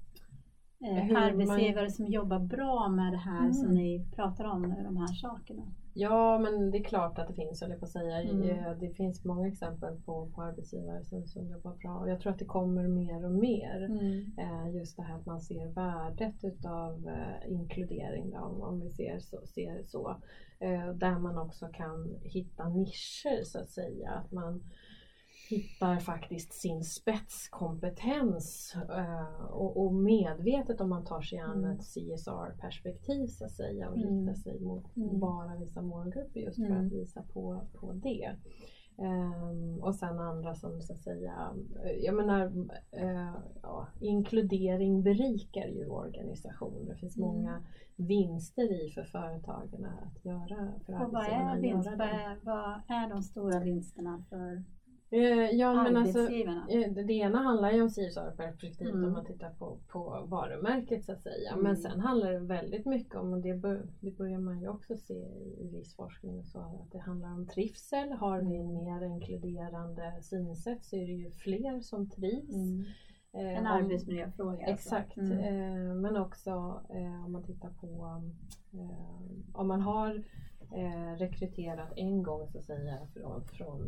eh, 0.80 1.22
arbetsgivare 1.22 1.84
man... 1.84 1.90
som 1.90 2.06
jobbar 2.06 2.38
bra 2.38 2.88
med 2.88 3.12
det 3.12 3.18
här 3.18 3.40
mm. 3.40 3.52
som 3.52 3.74
ni 3.74 4.06
pratar 4.14 4.44
om 4.44 4.62
nu, 4.62 4.82
de 4.84 4.96
här 4.96 5.14
sakerna? 5.14 5.62
Ja, 5.98 6.38
men 6.38 6.70
det 6.70 6.78
är 6.78 6.82
klart 6.82 7.18
att 7.18 7.28
det 7.28 7.34
finns, 7.34 7.60
höll 7.60 7.70
jag 7.70 7.78
på 7.78 7.84
att 7.84 7.90
säga. 7.90 8.22
Mm. 8.22 8.78
Det 8.80 8.90
finns 8.90 9.24
många 9.24 9.48
exempel 9.48 9.96
på, 10.04 10.30
på 10.34 10.42
arbetsgivare 10.42 11.04
som, 11.04 11.26
som 11.26 11.48
jobbar 11.48 11.74
bra 11.74 11.98
och 11.98 12.10
jag 12.10 12.20
tror 12.20 12.32
att 12.32 12.38
det 12.38 12.44
kommer 12.44 12.88
mer 12.88 13.24
och 13.24 13.32
mer. 13.32 13.84
Mm. 13.84 14.32
Eh, 14.38 14.76
just 14.76 14.96
det 14.96 15.02
här 15.02 15.16
att 15.16 15.26
man 15.26 15.40
ser 15.40 15.66
värdet 15.66 16.44
utav 16.44 17.08
eh, 17.08 17.52
inkludering, 17.52 18.30
då, 18.30 18.38
om 18.38 18.80
vi 18.80 18.90
ser 18.90 19.18
så. 19.18 19.46
Ser 19.46 19.82
så. 19.86 20.16
Eh, 20.58 20.92
där 20.92 21.18
man 21.18 21.38
också 21.38 21.68
kan 21.68 22.14
hitta 22.22 22.68
nischer 22.68 23.44
så 23.44 23.58
att 23.58 23.70
säga. 23.70 24.10
Att 24.10 24.32
man 24.32 24.62
hittar 25.50 25.96
faktiskt 25.96 26.52
sin 26.52 26.84
spetskompetens 26.84 28.76
eh, 28.90 29.44
och, 29.50 29.94
medvetet 29.94 30.80
om 30.80 30.88
man 30.88 31.04
tar 31.04 31.20
sig 31.20 31.38
an 31.38 31.64
mm. 31.64 31.70
ett 31.70 31.82
CSR-perspektiv 31.82 33.26
så 33.26 33.44
att 33.44 33.52
säga 33.52 33.88
och 33.88 33.96
mm. 33.96 34.08
riktar 34.08 34.34
sig 34.34 34.60
mot 34.60 34.96
mm. 34.96 35.20
bara 35.20 35.56
vissa 35.56 35.82
målgrupper 35.82 36.40
just 36.40 36.56
för 36.56 36.76
att 36.76 36.92
visa 36.92 37.22
på, 37.22 37.66
på 37.80 37.92
det. 37.92 38.36
Um, 38.98 39.82
och 39.82 39.94
sen 39.94 40.18
andra 40.18 40.54
som 40.54 40.80
så 40.80 40.92
att 40.92 40.98
säga, 40.98 41.54
jag 42.02 42.14
menar, 42.14 42.46
uh, 43.02 43.36
ja, 43.62 43.88
inkludering 44.00 45.02
berikar 45.02 45.66
ju 45.66 45.86
organisationer. 45.86 46.92
Det 46.92 46.96
finns 46.96 47.16
mm. 47.16 47.28
många 47.28 47.62
vinster 47.96 48.86
i 48.86 48.90
för 48.90 49.04
företagen 49.04 49.84
att 49.84 50.24
göra. 50.24 50.72
För 50.86 51.04
och 51.04 51.12
vad 51.12 51.26
är, 51.26 51.60
vinst, 51.60 51.88
vad, 51.88 52.08
är, 52.08 52.38
vad 52.42 52.80
är 52.88 53.08
de 53.08 53.22
stora 53.22 53.60
vinsterna 53.60 54.24
för 54.28 54.64
ja, 55.52 55.82
men 55.82 55.96
alltså, 55.96 56.28
eh, 56.28 56.92
det 57.06 57.12
ena 57.12 57.38
handlar 57.38 57.72
ju 57.72 57.82
om 57.82 57.88
CSR-perspektiv 57.88 58.88
mm. 58.88 59.04
om 59.04 59.12
man 59.12 59.24
tittar 59.24 59.50
på, 59.50 59.78
på 59.88 60.26
varumärket 60.28 61.04
så 61.04 61.12
att 61.12 61.22
säga. 61.22 61.52
Mm. 61.52 61.62
Men 61.62 61.76
sen 61.76 62.00
handlar 62.00 62.32
det 62.32 62.38
väldigt 62.38 62.86
mycket 62.86 63.14
om, 63.14 63.32
och 63.32 63.40
det, 63.40 63.54
bör, 63.54 63.86
det 64.00 64.10
börjar 64.10 64.38
man 64.38 64.60
ju 64.60 64.68
också 64.68 64.96
se 64.96 65.14
i 65.58 65.68
viss 65.72 65.96
forskning, 65.96 66.44
så, 66.44 66.58
att 66.58 66.92
det 66.92 66.98
handlar 66.98 67.32
om 67.32 67.46
trivsel. 67.46 68.12
Har 68.12 68.40
vi 68.40 68.56
en 68.56 68.70
mm. 68.70 68.84
mer 68.84 69.06
inkluderande 69.06 70.12
synsätt 70.22 70.84
så 70.84 70.96
är 70.96 71.06
det 71.06 71.12
ju 71.12 71.30
fler 71.30 71.80
som 71.80 72.10
trivs. 72.10 72.54
Mm. 72.54 72.84
Eh, 73.32 73.58
en 73.58 73.66
arbetsmiljöfråga. 73.66 74.66
Alltså. 74.66 74.72
Exakt, 74.72 75.16
mm. 75.16 75.38
eh, 75.38 75.94
men 75.94 76.16
också 76.16 76.50
eh, 76.90 77.24
om 77.24 77.32
man 77.32 77.42
tittar 77.42 77.70
på 77.80 78.20
eh, 78.72 79.60
om 79.60 79.68
man 79.68 79.80
har 79.80 80.22
eh, 80.72 81.18
rekryterat 81.18 81.92
en 81.96 82.22
gång 82.22 82.48
så 82.48 82.58
att 82.58 82.64
säga 82.64 82.98
från, 83.14 83.44
från 83.44 83.80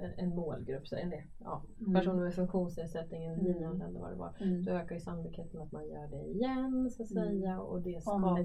eh, 0.00 0.10
en 0.16 0.28
målgrupp, 0.28 0.88
så 0.88 0.96
en 0.96 1.12
ja, 1.38 1.62
mm. 1.80 1.94
personer 1.94 2.24
med 2.24 2.34
funktionsnedsättning, 2.34 3.24
en 3.24 3.40
mm. 3.40 3.52
nyanlända 3.52 4.00
vad 4.00 4.10
det 4.10 4.16
var, 4.16 4.34
mm. 4.40 4.64
då 4.64 4.72
ökar 4.72 4.94
ju 4.94 5.00
sannolikheten 5.00 5.60
att 5.60 5.72
man 5.72 5.88
gör 5.88 6.08
det 6.08 6.24
igen 6.24 6.90
så 6.90 7.02
att 7.02 7.10
mm. 7.10 7.24
säga. 7.24 7.60
Och 7.60 7.82
det 7.82 8.00
skapar, 8.00 8.36
det 8.36 8.44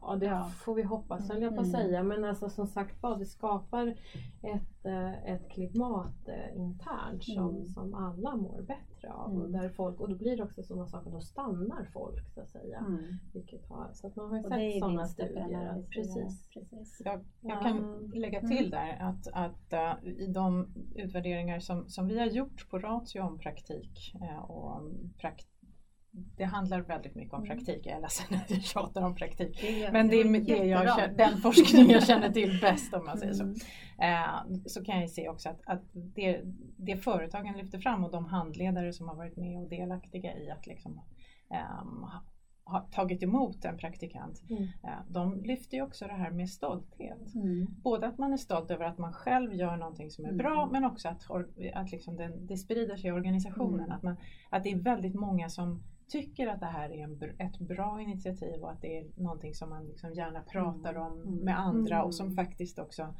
Ja, 0.00 0.16
det 0.16 0.26
ja. 0.26 0.44
får 0.44 0.74
vi 0.74 0.82
hoppas 0.82 1.28
höll 1.28 1.42
jag 1.42 1.54
på 1.54 1.60
att 1.60 1.66
mm. 1.66 1.80
säga. 1.80 2.02
Men 2.02 2.24
alltså 2.24 2.50
som 2.50 2.66
sagt 2.66 3.02
var, 3.02 3.18
det 3.18 3.26
skapar 3.26 3.86
ett, 4.42 4.84
eh, 4.84 5.24
ett 5.24 5.50
klimat 5.50 6.28
eh, 6.28 6.56
internt 6.56 7.24
som, 7.24 7.50
mm. 7.50 7.68
som 7.68 7.94
alla 7.94 8.36
mår 8.36 8.62
bättre 8.62 9.12
av. 9.12 9.30
Mm. 9.30 9.42
Och, 9.42 9.50
där 9.50 9.68
folk, 9.68 10.00
och 10.00 10.08
då 10.08 10.16
blir 10.16 10.36
det 10.36 10.42
också 10.42 10.62
sådana 10.62 10.86
saker, 10.86 11.10
då 11.10 11.20
stannar 11.20 11.84
folk 11.92 12.34
så 12.34 12.40
att 12.40 12.50
säga. 12.50 12.78
Mm. 12.78 13.18
Vilket 13.32 13.66
har, 13.68 13.90
så 13.92 14.06
att 14.06 14.16
man 14.16 14.28
har 14.30 14.36
ju 14.36 14.42
sett 14.42 14.80
sådana 14.80 15.06
studier. 15.06 15.66
Att, 15.66 15.90
precis. 15.90 16.48
precis. 16.48 17.02
Jag, 17.04 17.24
jag 17.40 17.62
kan 17.62 18.10
lägga 18.14 18.38
mm. 18.38 18.56
till 18.56 18.70
där 18.70 18.98
att, 19.00 19.28
att 19.32 19.72
uh, 20.04 20.08
i 20.08 20.26
de 20.26 20.68
utvärderingar 20.94 21.60
som, 21.60 21.88
som 21.88 22.06
vi 22.08 22.18
har 22.18 22.26
gjort 22.26 22.70
på 22.70 22.78
Ratio 22.78 23.20
om 23.20 23.38
praktik 23.38 24.14
uh, 24.14 24.50
och 24.50 24.82
praktik 25.18 25.49
det 26.12 26.44
handlar 26.44 26.80
väldigt 26.80 27.14
mycket 27.14 27.34
om 27.34 27.44
mm. 27.44 27.56
praktik. 27.56 27.86
Jag 27.86 27.96
är 27.96 28.00
ledsen 28.00 28.38
att 28.44 28.50
jag 28.50 28.62
tjatar 28.62 29.02
om 29.02 29.14
praktik. 29.14 29.60
Det 29.60 29.92
Men 29.92 30.08
det 30.08 30.20
är 30.20 30.40
det 30.40 30.66
jag, 30.66 31.16
den 31.16 31.36
forskning 31.36 31.90
jag 31.90 32.06
känner 32.06 32.30
till 32.30 32.58
bäst 32.60 32.94
om 32.94 33.04
man 33.06 33.18
säger 33.18 33.32
så. 33.32 33.42
Mm. 33.44 33.56
Eh, 33.98 34.58
så 34.66 34.84
kan 34.84 35.00
jag 35.00 35.10
se 35.10 35.28
också 35.28 35.48
att, 35.48 35.60
att 35.66 35.82
det, 35.92 36.40
det, 36.76 36.96
företagen 36.96 37.56
lyfter 37.56 37.78
fram 37.78 38.04
och 38.04 38.10
de 38.10 38.24
handledare 38.24 38.92
som 38.92 39.08
har 39.08 39.16
varit 39.16 39.36
med 39.36 39.58
och 39.62 39.68
delaktiga 39.68 40.38
i 40.38 40.50
att 40.50 40.66
liksom, 40.66 41.00
um, 41.82 42.06
ha 42.64 42.80
tagit 42.80 43.22
emot 43.22 43.64
en 43.64 43.78
praktikant, 43.78 44.42
mm. 44.50 44.62
Eh, 44.62 44.90
de 45.08 45.42
lyfter 45.42 45.76
ju 45.76 45.82
också 45.82 46.06
det 46.06 46.12
här 46.12 46.30
med 46.30 46.50
stolthet. 46.50 47.34
Mm. 47.34 47.66
Både 47.82 48.06
att 48.06 48.18
man 48.18 48.32
är 48.32 48.36
stolt 48.36 48.70
över 48.70 48.84
att 48.84 48.98
man 48.98 49.12
själv 49.12 49.54
gör 49.54 49.76
någonting 49.76 50.10
som 50.10 50.24
är 50.24 50.28
mm. 50.28 50.38
bra 50.38 50.68
men 50.72 50.84
också 50.84 51.08
att, 51.08 51.30
att 51.74 51.92
liksom 51.92 52.16
det, 52.16 52.32
det 52.40 52.56
sprider 52.56 52.96
sig 52.96 53.08
i 53.08 53.12
organisationen. 53.12 53.80
Mm. 53.80 53.92
Att, 53.92 54.02
man, 54.02 54.16
att 54.50 54.64
det 54.64 54.70
är 54.70 54.78
väldigt 54.78 55.14
många 55.14 55.48
som 55.48 55.82
tycker 56.10 56.46
att 56.46 56.60
det 56.60 56.66
här 56.66 56.90
är 56.90 57.04
en, 57.04 57.22
ett 57.38 57.58
bra 57.58 58.00
initiativ 58.00 58.62
och 58.62 58.70
att 58.70 58.82
det 58.82 58.98
är 58.98 59.06
någonting 59.16 59.54
som 59.54 59.70
man 59.70 59.86
liksom 59.86 60.14
gärna 60.14 60.40
pratar 60.40 60.90
mm. 60.90 61.02
om 61.02 61.18
med 61.44 61.58
andra 61.58 62.04
och 62.04 62.14
som 62.14 62.26
mm. 62.26 62.36
faktiskt 62.36 62.78
också 62.78 63.14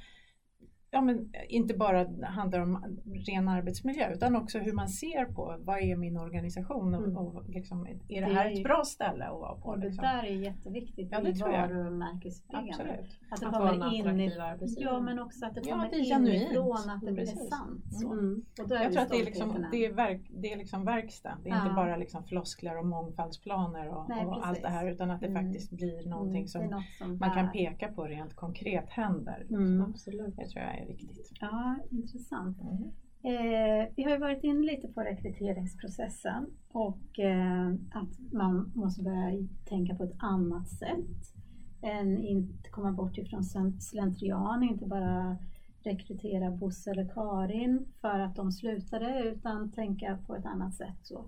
ja, 0.91 1.01
men 1.01 1.33
inte 1.49 1.75
bara 1.75 2.07
handlar 2.23 2.61
om 2.61 2.99
ren 3.29 3.49
arbetsmiljö 3.49 4.13
utan 4.13 4.37
också 4.37 4.59
hur 4.59 4.73
man 4.73 4.89
ser 4.89 5.25
på 5.25 5.57
vad 5.61 5.79
är 5.79 5.97
min 5.97 6.17
organisation 6.17 6.95
och, 6.95 7.03
mm. 7.03 7.17
och 7.17 7.49
liksom, 7.49 7.87
är 7.87 8.21
det, 8.21 8.27
det 8.27 8.35
här 8.35 8.53
ett 8.53 8.63
bra 8.63 8.85
ställe 8.85 9.25
att 9.25 9.41
vara 9.41 9.55
på? 9.55 9.69
Och 9.69 9.79
liksom? 9.79 10.03
det 10.03 10.09
där 10.09 10.25
är 10.25 10.35
jätteviktigt 10.35 11.09
ja, 11.11 11.21
det 11.21 11.31
i 11.31 11.33
varumärkesbyggande. 11.33 13.05
Att 13.31 13.41
det 13.41 13.47
att 13.47 13.53
kommer 13.55 13.95
in 13.95 14.21
i, 14.21 14.33
Ja 14.79 15.01
men 15.01 15.19
också 15.19 15.47
att 15.47 15.55
det 15.55 15.61
kommer 15.61 15.85
ja, 15.85 15.91
det 15.91 15.99
inifrån, 15.99 16.91
att 16.91 17.01
det 17.01 17.13
blir 17.13 17.27
sant. 17.27 17.85
Så. 17.91 18.13
Mm. 18.13 18.45
Och 18.61 18.69
då 18.69 18.75
är 18.75 18.83
Jag 18.83 18.93
tror 18.93 19.03
att 19.03 19.11
det 19.11 19.21
är, 19.21 19.25
liksom, 19.25 19.67
det, 19.71 19.85
är 19.85 19.93
verk, 19.93 20.21
det 20.31 20.53
är 20.53 20.57
liksom 20.57 20.85
verkstad, 20.85 21.39
det 21.43 21.51
är 21.51 21.55
ja. 21.55 21.63
inte 21.63 21.75
bara 21.75 21.97
liksom 21.97 22.25
floskler 22.25 22.79
och 22.79 22.87
mångfaldsplaner 22.87 23.89
och, 23.89 24.09
Nej, 24.09 24.27
och 24.27 24.47
allt 24.47 24.63
det 24.63 24.69
här 24.69 24.91
utan 24.91 25.11
att 25.11 25.21
det 25.21 25.27
mm. 25.27 25.45
faktiskt 25.45 25.71
blir 25.71 26.09
någonting 26.09 26.37
mm. 26.37 26.49
som, 26.49 26.83
som 26.99 27.19
man 27.19 27.31
kan 27.31 27.53
peka 27.53 27.89
på 27.89 28.05
rent 28.05 28.35
konkret 28.35 28.91
händer. 28.91 29.39
Liksom. 29.49 29.87
Absolut. 29.91 30.37
Det 30.37 30.47
tror 30.49 30.65
jag 30.65 30.80
är 30.83 30.87
viktigt. 30.87 31.33
Ja, 31.41 31.77
intressant. 31.91 32.59
Mm. 32.61 32.91
Eh, 33.23 33.89
vi 33.97 34.03
har 34.03 34.11
ju 34.11 34.19
varit 34.19 34.45
inne 34.45 34.67
lite 34.67 34.89
på 34.89 35.01
rekryteringsprocessen 35.01 36.47
och 36.73 37.19
eh, 37.19 37.69
att 37.91 38.33
man 38.33 38.73
måste 38.75 39.03
börja 39.03 39.49
tänka 39.65 39.95
på 39.95 40.05
ett 40.05 40.17
annat 40.19 40.69
sätt 40.69 41.35
än 41.83 42.19
inte 42.19 42.71
komma 42.71 42.93
bort 42.93 43.19
ifrån 43.19 43.45
slentrian, 43.81 44.63
inte 44.63 44.87
bara 44.87 45.37
rekrytera 45.83 46.51
Bosse 46.51 46.91
eller 46.91 47.09
Karin 47.09 47.87
för 48.01 48.19
att 48.19 48.37
de 48.37 48.53
slutade 48.53 49.23
utan 49.25 49.73
tänka 49.73 50.19
på 50.27 50.37
ett 50.37 50.47
annat 50.47 50.75
sätt. 50.75 50.99
Så. 51.03 51.19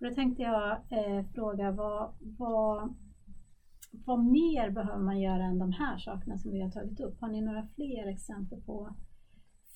Och 0.00 0.08
då 0.08 0.14
tänkte 0.14 0.42
jag 0.42 0.70
eh, 0.70 1.24
fråga 1.34 1.70
vad, 1.70 2.14
vad, 2.20 2.94
vad 3.90 4.24
mer 4.24 4.70
behöver 4.70 5.04
man 5.04 5.20
göra 5.20 5.44
än 5.44 5.58
de 5.58 5.72
här 5.72 5.98
sakerna 5.98 6.38
som 6.38 6.52
vi 6.52 6.60
har 6.60 6.70
tagit 6.70 7.00
upp? 7.00 7.20
Har 7.20 7.28
ni 7.28 7.40
några 7.40 7.66
fler 7.74 8.06
exempel 8.06 8.60
på 8.60 8.94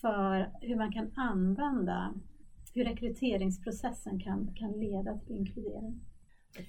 för 0.02 0.50
hur 0.60 0.76
man 0.76 0.92
kan 0.92 1.12
använda, 1.16 2.14
hur 2.74 2.84
rekryteringsprocessen 2.84 4.20
kan, 4.20 4.54
kan 4.54 4.72
leda 4.72 5.18
till 5.18 5.36
inkludering. 5.36 6.00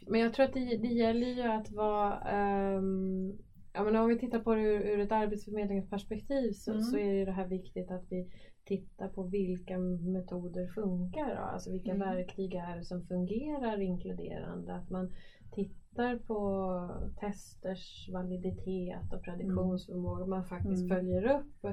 Men 0.08 0.20
jag 0.20 0.34
tror 0.34 0.46
att 0.46 0.54
det, 0.54 0.78
det 0.78 0.88
gäller 0.88 1.28
ju 1.28 1.42
att 1.42 1.72
vara 1.72 2.78
um, 2.78 3.38
ja, 3.74 3.84
men 3.84 3.96
om 3.96 4.08
vi 4.08 4.20
tittar 4.20 4.40
på 4.40 4.56
det 4.56 4.62
ur, 4.62 4.82
ur 4.82 5.00
ett 5.00 5.12
arbetsförmedlingsperspektiv 5.12 6.52
så, 6.52 6.72
mm. 6.72 6.84
så 6.84 6.98
är 6.98 7.26
det 7.26 7.32
här 7.32 7.48
viktigt 7.48 7.92
att 7.92 8.06
vi 8.10 8.30
tittar 8.66 9.08
på 9.08 9.24
vilka 9.24 9.78
metoder 9.78 10.68
funkar. 10.68 11.36
Då? 11.36 11.42
Alltså 11.42 11.72
vilka 11.72 11.92
mm. 11.92 12.10
verktyg 12.10 12.54
är 12.54 12.78
det 12.78 12.84
som 12.84 13.08
fungerar 13.08 13.82
inkluderande. 13.82 14.74
Att 14.74 14.90
man 14.90 15.12
tittar 15.94 16.18
på 16.18 16.90
testers 17.20 18.10
validitet 18.10 19.14
och 19.14 19.24
prediktionsförmåga. 19.24 20.26
Man 20.26 20.46
faktiskt 20.46 20.84
mm. 20.84 20.90
följer 20.90 21.26
upp 21.26 21.66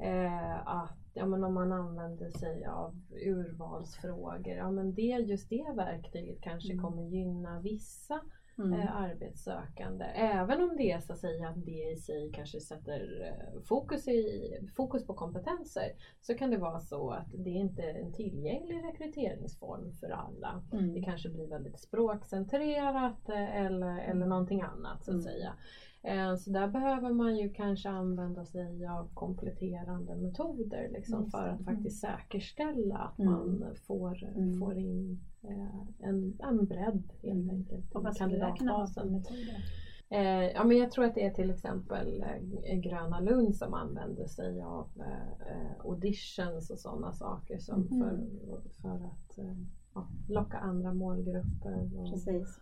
eh, 0.00 0.68
att 0.68 0.98
ja, 1.14 1.26
men 1.26 1.44
om 1.44 1.54
man 1.54 1.72
använder 1.72 2.30
sig 2.30 2.64
av 2.66 2.94
urvalsfrågor, 3.10 4.54
ja 4.54 4.70
men 4.70 4.94
det, 4.94 5.02
just 5.02 5.50
det 5.50 5.72
verktyget 5.76 6.40
kanske 6.40 6.72
mm. 6.72 6.84
kommer 6.84 7.02
gynna 7.02 7.60
vissa 7.60 8.20
mm. 8.58 8.72
eh, 8.72 8.96
arbetssökande. 8.96 10.04
Även 10.04 10.62
om 10.62 10.76
det 10.76 10.92
är 10.92 11.00
så 11.00 11.12
att 11.12 11.18
säga 11.18 11.48
att 11.48 11.64
det 11.64 11.90
i 11.92 11.96
sig 11.96 12.30
kanske 12.34 12.60
sätter 12.60 13.22
eh, 13.22 13.62
fokus, 13.62 14.08
i, 14.08 14.52
fokus 14.76 15.06
på 15.06 15.14
kompetenser 15.14 15.92
så 16.20 16.34
kan 16.34 16.50
det 16.50 16.56
vara 16.56 16.80
så 16.80 17.10
att 17.10 17.28
det 17.32 17.50
inte 17.50 17.82
är 17.82 17.94
en 17.94 18.12
tillgänglig 18.12 18.84
rekryteringsform 18.84 19.92
för 19.92 20.10
alla. 20.10 20.62
Mm. 20.72 20.92
Det 20.92 21.02
kanske 21.02 21.28
blir 21.28 21.48
väldigt 21.48 21.80
språkcentrerat 21.80 23.28
eh, 23.28 23.56
eller, 23.66 23.98
eller 23.98 24.26
någonting 24.26 24.62
annat 24.62 25.04
så 25.04 25.10
att 25.10 25.14
mm. 25.14 25.22
säga. 25.22 25.52
Eh, 26.06 26.36
Så 26.36 26.50
där 26.50 26.68
behöver 26.68 27.12
man 27.12 27.36
ju 27.36 27.48
kanske 27.48 27.88
använda 27.88 28.44
sig 28.44 28.86
av 28.86 29.08
kompletterande 29.14 30.16
metoder 30.16 30.88
liksom, 30.92 31.30
för 31.30 31.48
att 31.48 31.64
faktiskt 31.64 32.00
säkerställa 32.00 32.96
att 32.96 33.18
Mm. 33.18 33.32
man 33.32 33.74
får, 33.86 34.24
Mm. 34.36 34.58
får 34.58 34.78
in 34.78 35.20
eh, 35.42 36.08
en, 36.08 36.38
en 36.38 36.66
bredd 36.66 37.12
helt 37.22 37.42
Mm. 37.42 37.50
enkelt 37.50 37.92
Och 37.94 38.02
vad 38.02 38.14
skulle 38.14 38.36
det 38.46 38.54
kunna 38.58 38.72
vara 38.72 38.86
för 38.86 39.04
metoder? 39.04 39.64
Ja, 40.54 40.64
men 40.64 40.76
jag 40.76 40.90
tror 40.90 41.04
att 41.04 41.14
det 41.14 41.24
är 41.26 41.30
till 41.34 41.50
exempel 41.50 42.22
eh, 42.22 42.78
Gröna 42.78 43.20
Lund 43.20 43.56
som 43.56 43.74
använder 43.74 44.26
sig 44.26 44.60
av 44.62 44.88
auditions 45.84 46.70
och 46.70 46.78
sådana 46.78 47.12
saker 47.12 47.58
som 47.58 47.80
Mhm. 47.80 47.88
för, 48.00 48.20
för 48.82 48.94
att 49.04 49.38
ja, 49.94 50.08
locka 50.28 50.58
andra 50.58 50.92
målgrupper. 50.94 51.90
Och, 51.98 52.10
Precis. 52.10 52.60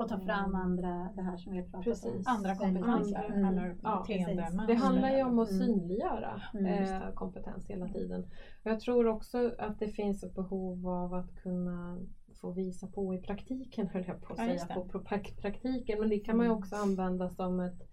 Och 0.00 0.08
ta 0.08 0.18
fram 0.20 0.44
Mm. 0.54 0.60
andra, 0.60 1.10
det 1.14 1.22
här 1.22 1.36
som 1.36 1.52
vi 1.52 1.58
har 1.58 1.64
pratat 1.66 1.84
Precis. 1.84 2.26
om. 2.26 2.32
Andra 2.34 2.54
kompetenser 2.54 3.24
Mm. 3.24 3.44
eller 3.44 3.76
Ja, 3.82 4.04
beteendemönster. 4.08 4.66
Det 4.66 4.74
handlar 4.74 5.16
ju 5.16 5.22
om 5.22 5.38
att 5.38 5.48
Mm. 5.50 5.60
synliggöra 5.66 6.42
Mm, 6.54 6.66
eh, 6.84 7.10
kompetens 7.14 7.70
hela 7.70 7.86
tiden. 7.88 8.20
Och 8.64 8.70
jag 8.70 8.80
tror 8.80 9.06
också 9.06 9.54
att 9.58 9.78
det 9.78 9.88
finns 9.88 10.22
ett 10.24 10.34
behov 10.34 10.88
av 10.88 11.14
att 11.14 11.34
kunna 11.34 11.98
få 12.40 12.50
visa 12.50 12.86
på 12.86 13.14
i 13.14 13.18
praktiken, 13.18 13.86
höll 13.86 14.04
jag 14.06 14.20
på 14.20 14.32
att 14.32 14.38
Ja, 14.38 14.58
säga, 14.58 14.74
på 14.74 14.98
praktiken. 15.40 16.00
Men 16.00 16.08
det 16.08 16.18
kan 16.18 16.36
man 16.36 16.46
ju 16.46 16.50
Mm. 16.50 16.58
också 16.62 16.76
använda 16.76 17.30
som 17.30 17.60
ett, 17.60 17.89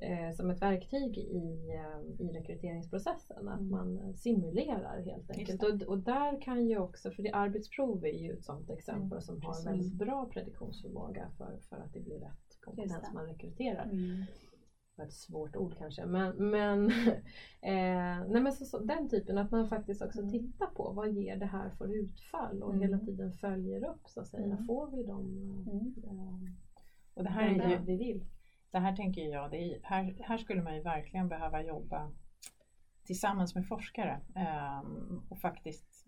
eh, 0.00 0.30
som 0.30 0.50
ett 0.50 0.62
verktyg 0.62 1.18
i, 1.18 1.68
eh, 1.70 2.26
i 2.26 2.30
rekryteringsprocessen. 2.32 3.48
Att 3.48 3.58
Mm. 3.58 3.70
man 3.70 4.14
simulerar 4.14 5.00
helt 5.00 5.30
enkelt. 5.30 5.62
Och, 5.62 5.82
och 5.82 5.98
där 5.98 6.36
kan 6.36 6.66
ju 6.68 6.78
också, 6.78 7.10
för 7.10 7.22
det 7.22 7.30
arbetsprov 7.30 8.04
är 8.04 8.08
ju 8.18 8.32
ett 8.32 8.42
sådant 8.44 8.70
exempel 8.70 9.10
Mm, 9.10 9.20
som 9.20 9.40
har 9.42 9.50
precis. 9.52 9.66
väldigt 9.66 9.92
bra 9.92 10.26
prediktionsförmåga 10.26 11.28
för, 11.36 11.58
för 11.68 11.76
att 11.76 11.92
det 11.92 12.00
blir 12.00 12.18
rätt 12.18 12.56
kompetens 12.60 13.12
man 13.12 13.26
rekryterar 13.26 13.82
Mm. 13.84 14.22
ett 15.02 15.12
svårt 15.12 15.56
ord 15.56 15.74
kanske, 15.78 16.04
men, 16.04 16.50
men, 16.50 16.88
eh, 17.60 18.24
nej 18.26 18.40
men 18.40 18.52
så, 18.52 18.64
så, 18.64 18.78
den 18.78 19.08
typen 19.08 19.38
att 19.38 19.50
man 19.50 19.66
faktiskt 19.66 20.02
också 20.02 20.18
Mm. 20.18 20.30
tittar 20.30 20.66
på 20.66 20.90
vad 20.90 21.08
ger 21.08 21.36
det 21.36 21.46
här 21.46 21.68
för 21.70 21.92
utfall 21.92 22.62
och 22.62 22.70
Mm. 22.70 22.80
hela 22.82 22.98
tiden 23.04 23.32
följer 23.32 23.82
upp 23.84 24.00
så 24.08 24.20
att 24.20 24.26
säga. 24.26 24.44
Mm. 24.44 24.66
Får 24.66 24.86
vi 24.88 25.02
de 25.02 25.20
Mm. 25.66 25.92
eh, 26.04 26.50
Och 27.14 27.22
det 27.22 27.28
här 27.30 27.48
är 27.48 27.58
ju, 27.70 27.76
vi 27.84 27.96
vill? 27.96 28.24
Det 28.70 28.78
här 28.78 28.96
tänker 28.96 29.20
jag, 29.22 29.54
är, 29.54 29.80
här, 29.82 30.16
här 30.20 30.38
skulle 30.38 30.62
man 30.62 30.74
ju 30.74 30.82
verkligen 30.82 31.28
behöva 31.28 31.62
jobba 31.62 32.10
tillsammans 33.04 33.54
med 33.54 33.66
forskare 33.68 34.20
ehm, 34.36 35.22
och 35.28 35.38
faktiskt 35.38 36.06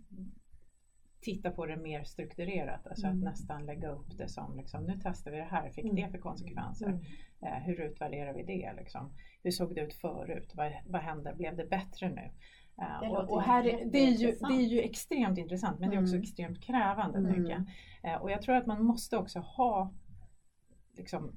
titta 1.20 1.50
på 1.50 1.66
det 1.66 1.76
mer 1.76 2.04
strukturerat. 2.04 2.86
Alltså 2.86 3.06
Mm. 3.06 3.18
att 3.18 3.24
nästan 3.24 3.66
lägga 3.66 3.88
upp 3.88 4.18
det 4.18 4.28
som 4.28 4.56
liksom, 4.56 4.84
nu 4.84 5.00
testar 5.02 5.30
vi 5.30 5.36
det 5.36 5.42
här, 5.44 5.70
fick 5.70 5.84
Mm. 5.84 5.96
det 5.96 6.08
för 6.10 6.18
konsekvenser? 6.18 6.86
Mm. 6.86 7.00
Eh, 7.42 7.58
hur 7.62 7.80
utvärderar 7.80 8.34
vi 8.34 8.42
det? 8.42 8.72
Liksom? 8.76 9.12
Hur 9.42 9.50
såg 9.50 9.74
det 9.74 9.80
ut 9.80 9.94
förut? 9.94 10.52
Vad, 10.56 10.72
vad 10.86 11.02
hände? 11.02 11.34
Blev 11.36 11.56
det 11.56 11.64
bättre 11.66 12.08
nu? 12.08 12.30
Eh, 12.78 13.00
Det 13.00 13.08
och, 13.08 13.30
och 13.30 13.42
här, 13.42 13.64
är- 13.66 13.84
det, 13.90 13.98
är 13.98 14.10
ju, 14.10 14.32
det 14.48 14.54
är 14.54 14.66
ju 14.68 14.80
extremt 14.80 15.38
intressant 15.38 15.80
men 15.80 15.90
det 15.90 15.96
är 15.96 16.00
också 16.02 16.14
Mm. 16.14 16.22
extremt 16.22 16.62
krävande. 16.62 17.18
Mm. 17.18 17.34
Tycker 17.34 17.50
jag. 17.50 17.64
Eh, 18.12 18.22
och 18.22 18.30
jag 18.30 18.42
tror 18.42 18.54
att 18.56 18.66
man 18.66 18.84
måste 18.84 19.16
också 19.16 19.38
ha 19.38 19.92
liksom, 20.96 21.32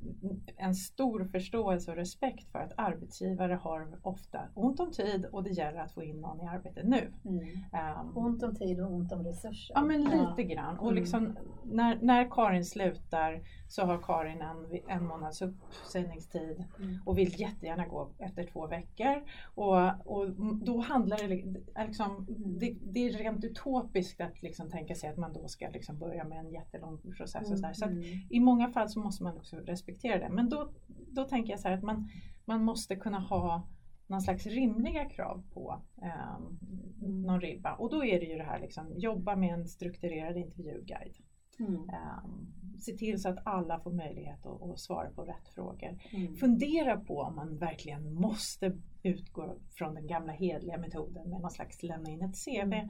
en 0.57 0.75
stor 0.75 1.25
förståelse 1.25 1.91
och 1.91 1.97
respekt 1.97 2.51
för 2.51 2.59
att 2.59 2.71
arbetsgivare 2.77 3.53
har 3.53 3.99
ofta 4.01 4.39
ont 4.53 4.79
om 4.79 4.91
tid 4.91 5.25
och 5.25 5.43
det 5.43 5.49
gäller 5.49 5.79
att 5.79 5.91
få 5.91 6.03
in 6.03 6.21
någon 6.21 6.41
i 6.41 6.47
arbete 6.47 6.81
nu. 6.83 7.11
Mm. 7.25 7.45
Ehm, 7.73 8.17
Ont 8.17 8.43
om 8.43 8.55
tid 8.55 8.81
och 8.81 8.91
ont 8.93 9.11
om 9.11 9.23
resurser. 9.23 9.73
Ja 9.75 9.81
men 9.81 10.01
lite 10.03 10.15
Ja. 10.37 10.43
grann. 10.43 10.77
Och 10.77 10.91
Mm. 10.91 10.95
liksom, 11.03 11.37
när, 11.63 11.99
när 12.01 12.27
Karin 12.31 12.65
slutar 12.65 13.41
så 13.69 13.85
har 13.85 13.97
Karin 14.03 14.41
en, 14.41 14.79
en 14.87 15.05
månads 15.07 15.41
uppsägningstid 15.41 16.63
Mm. 16.79 16.99
och 17.05 17.17
vill 17.17 17.39
jättegärna 17.41 17.87
gå 17.87 18.09
efter 18.19 18.43
två 18.43 18.67
veckor. 18.67 19.23
Och, 19.55 20.07
och 20.17 20.29
då 20.65 20.79
handlar 20.79 21.17
det, 21.17 21.85
liksom, 21.87 22.11
Mm. 22.29 22.59
det, 22.59 22.75
det 22.81 22.99
är 23.07 23.11
rent 23.13 23.43
utopiskt 23.43 24.21
att 24.21 24.41
liksom 24.43 24.69
tänka 24.71 24.95
sig 24.95 25.09
att 25.09 25.17
man 25.17 25.33
då 25.33 25.47
ska 25.47 25.69
liksom 25.69 25.97
börja 25.99 26.23
med 26.23 26.39
en 26.39 26.51
jättelång 26.51 26.97
process. 27.17 27.51
Och 27.51 27.57
så 27.59 27.65
där. 27.67 27.73
så 27.73 27.85
att 27.85 27.91
Mm. 27.91 28.03
I 28.29 28.39
många 28.39 28.69
fall 28.69 28.89
så 28.89 28.99
måste 28.99 29.23
man 29.23 29.35
också 29.45 29.71
respektera 29.71 30.19
det. 30.19 30.29
Men 30.29 30.49
då, 30.49 30.71
då 30.87 31.23
tänker 31.23 31.51
jag 31.53 31.59
så 31.59 31.67
här 31.67 31.77
att 31.77 31.83
man, 31.83 32.09
man 32.45 32.63
måste 32.63 32.95
kunna 32.95 33.19
ha 33.19 33.67
någon 34.07 34.21
slags 34.21 34.45
rimliga 34.45 35.05
krav 35.09 35.43
på 35.53 35.81
Mm. 36.01 37.21
någon 37.21 37.41
ribba. 37.41 37.75
Och 37.75 37.89
då 37.89 38.05
är 38.05 38.19
det 38.19 38.25
ju 38.25 38.37
det 38.37 38.43
här 38.43 38.59
liksom, 38.59 38.93
jobba 38.97 39.35
med 39.35 39.53
en 39.53 39.67
strukturerad 39.67 40.37
intervjuguide. 40.37 41.15
Mm. 41.59 41.75
Ehm, 41.89 42.53
se 42.79 42.91
till 42.97 43.21
så 43.21 43.29
att 43.29 43.47
alla 43.47 43.79
får 43.79 43.91
möjlighet 43.91 44.45
att, 44.45 44.61
att 44.61 44.79
svara 44.79 45.09
på 45.09 45.21
rätt 45.23 45.47
frågor. 45.55 45.99
Mm. 46.11 46.35
Fundera 46.35 46.99
på 46.99 47.21
om 47.21 47.35
man 47.35 47.57
verkligen 47.57 48.13
måste 48.13 48.77
utgå 49.03 49.55
från 49.69 49.93
den 49.95 50.07
gamla 50.07 50.33
hedliga 50.33 50.77
metoden 50.77 51.29
med 51.29 51.41
någon 51.41 51.51
slags 51.51 51.83
lämna 51.83 52.09
in 52.09 52.21
ett 52.21 52.45
CV. 52.45 52.73
Mm. 52.73 52.89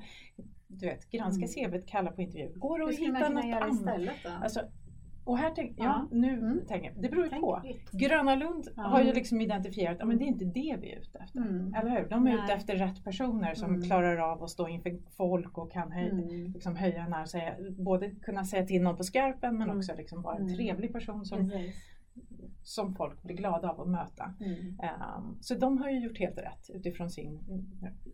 Du 0.67 0.85
vet, 0.85 1.09
granska 1.09 1.45
Mm. 1.45 1.71
CVt, 1.71 1.87
kalla 1.87 2.11
på 2.11 2.21
intervju. 2.21 2.53
Går 2.55 2.79
det 2.79 2.85
att 2.85 2.95
hitta 2.95 3.29
något 3.29 3.45
annat? 3.45 3.73
istället? 3.73 4.25
Alltså, 4.25 4.61
och 5.25 5.37
här 5.37 5.51
tänk, 5.55 5.73
ja, 5.77 6.07
nu 6.11 6.33
Mm. 6.39 6.59
tänker 6.67 6.91
jag, 6.91 7.01
det 7.03 7.09
beror 7.09 7.23
ju 7.23 7.29
Tänk 7.29 7.41
på. 7.41 7.59
fritt. 7.63 7.91
Gröna 7.91 8.35
Lund 8.35 8.67
Ja. 8.75 8.83
har 8.83 9.01
ju 9.01 9.13
liksom 9.13 9.41
identifierat 9.41 10.01
att 10.01 10.07
men 10.07 10.17
det 10.17 10.23
är 10.23 10.27
inte 10.27 10.45
det 10.45 10.77
vi 10.81 10.91
är 10.93 10.99
ute 10.99 11.19
efter. 11.19 11.39
Mm. 11.39 11.73
Eller 11.73 11.89
hur? 11.89 12.09
De 12.09 12.27
är 12.27 12.33
Nej. 12.35 12.43
ute 12.43 12.53
efter 12.53 12.75
rätt 12.75 13.03
personer 13.03 13.53
som 13.53 13.69
Mm. 13.69 13.81
klarar 13.81 14.17
av 14.31 14.43
att 14.43 14.49
stå 14.49 14.67
inför 14.67 14.97
folk 15.17 15.57
och 15.57 15.71
kan 15.71 15.91
höj, 15.91 16.09
Mm. 16.09 16.51
liksom 16.51 16.75
höja 16.75 17.03
arm, 17.03 17.27
säga, 17.27 17.53
både 17.77 18.09
kunna 18.11 18.43
säga 18.45 18.65
till 18.65 18.81
någon 18.81 18.97
på 18.97 19.03
skarpen 19.03 19.57
men 19.57 19.67
Mm. 19.69 19.77
också 19.77 19.93
liksom 19.97 20.21
vara 20.21 20.35
en 20.35 20.43
Mm. 20.43 20.55
trevlig 20.55 20.93
person 20.93 21.25
som, 21.25 21.49
Precis. 21.49 21.75
som 22.63 22.95
folk 22.95 23.23
blir 23.23 23.35
glada 23.35 23.69
av 23.69 23.81
att 23.81 23.87
möta. 23.89 24.33
Mm. 24.39 24.79
Ehm, 24.79 25.37
så 25.41 25.55
de 25.55 25.77
har 25.77 25.89
ju 25.89 25.99
gjort 25.99 26.19
helt 26.19 26.37
rätt 26.37 26.69
utifrån 26.73 27.09
sin... 27.09 27.39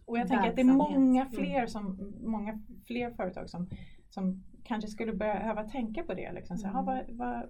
Och 0.06 0.18
jag 0.18 0.28
tänker 0.28 0.50
att 0.50 0.56
det 0.56 0.62
är 0.62 0.66
många 0.74 1.22
Mm. 1.22 1.32
fler, 1.32 1.66
som, 1.68 2.14
många 2.24 2.60
fler 2.88 3.12
företag 3.12 3.50
som, 3.50 3.68
som 4.10 4.44
kanske 4.72 4.90
skulle 4.90 5.14
behöva 5.14 5.64
tänka 5.70 6.04
på 6.04 6.14
det. 6.14 6.32
Liksom. 6.32 6.58
Så, 6.58 6.68
Mm. 6.68 6.76
"Ha, 6.76 6.82
vad, 6.84 7.10
vad, 7.18 7.50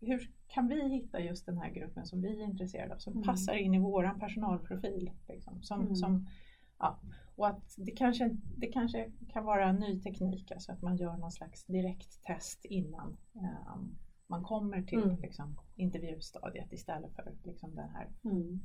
hur 0.00 0.30
kan 0.48 0.68
vi 0.68 0.88
hitta 0.88 1.20
just 1.20 1.46
den 1.46 1.58
här 1.58 1.70
gruppen 1.70 2.06
som 2.06 2.22
vi 2.22 2.40
är 2.40 2.44
intresserade 2.44 2.94
av, 2.94 2.98
som 2.98 3.12
Mm. 3.12 3.24
passar 3.24 3.54
in 3.54 3.74
i 3.74 3.78
våran 3.78 4.20
personalprofil? 4.20 5.10
Liksom, 5.28 5.62
som, 5.62 5.80
Mm. 5.80 5.94
som, 5.96 6.26
ja. 6.78 6.98
Och 7.36 7.48
att 7.48 7.74
det 7.76 7.90
kanske, 7.90 8.36
det 8.56 8.66
kanske 8.66 9.10
kan 9.32 9.44
vara 9.44 9.68
en 9.68 9.76
ny 9.76 10.00
teknik, 10.00 10.50
alltså 10.50 10.72
att 10.72 10.82
man 10.82 10.96
gör 10.96 11.16
någon 11.16 11.32
slags 11.32 11.64
direkt 11.66 12.22
test 12.24 12.64
innan 12.64 13.16
ehm, 13.34 13.94
man 14.26 14.42
kommer 14.44 14.82
till 14.82 15.02
Mm. 15.02 15.16
liksom, 15.20 15.60
intervjustadiet 15.76 16.72
istället 16.72 17.14
för 17.14 17.32
liksom, 17.44 17.74
den 17.74 17.88
här 17.90 18.08
Mm. 18.24 18.60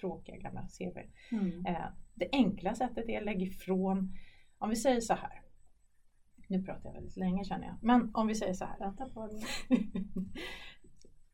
tråkiga 0.00 0.36
gamla 0.36 0.62
CV. 0.78 0.98
Mm. 1.32 1.66
Eh, 1.66 1.86
det 2.14 2.28
enkla 2.32 2.74
sättet 2.74 3.08
är 3.08 3.18
att 3.18 3.24
lägga 3.24 3.46
ifrån, 3.46 4.12
om 4.58 4.70
vi 4.70 4.76
säger 4.76 5.00
så 5.00 5.14
här. 5.14 5.40
Nu 6.48 6.62
pratar 6.62 6.88
jag 6.88 6.94
väldigt 6.94 7.16
länge 7.16 7.44
känner 7.44 7.66
jag, 7.66 7.76
men 7.80 8.10
om 8.14 8.26
vi 8.26 8.34
säger 8.34 8.54
så 8.54 8.64
här. 8.64 8.76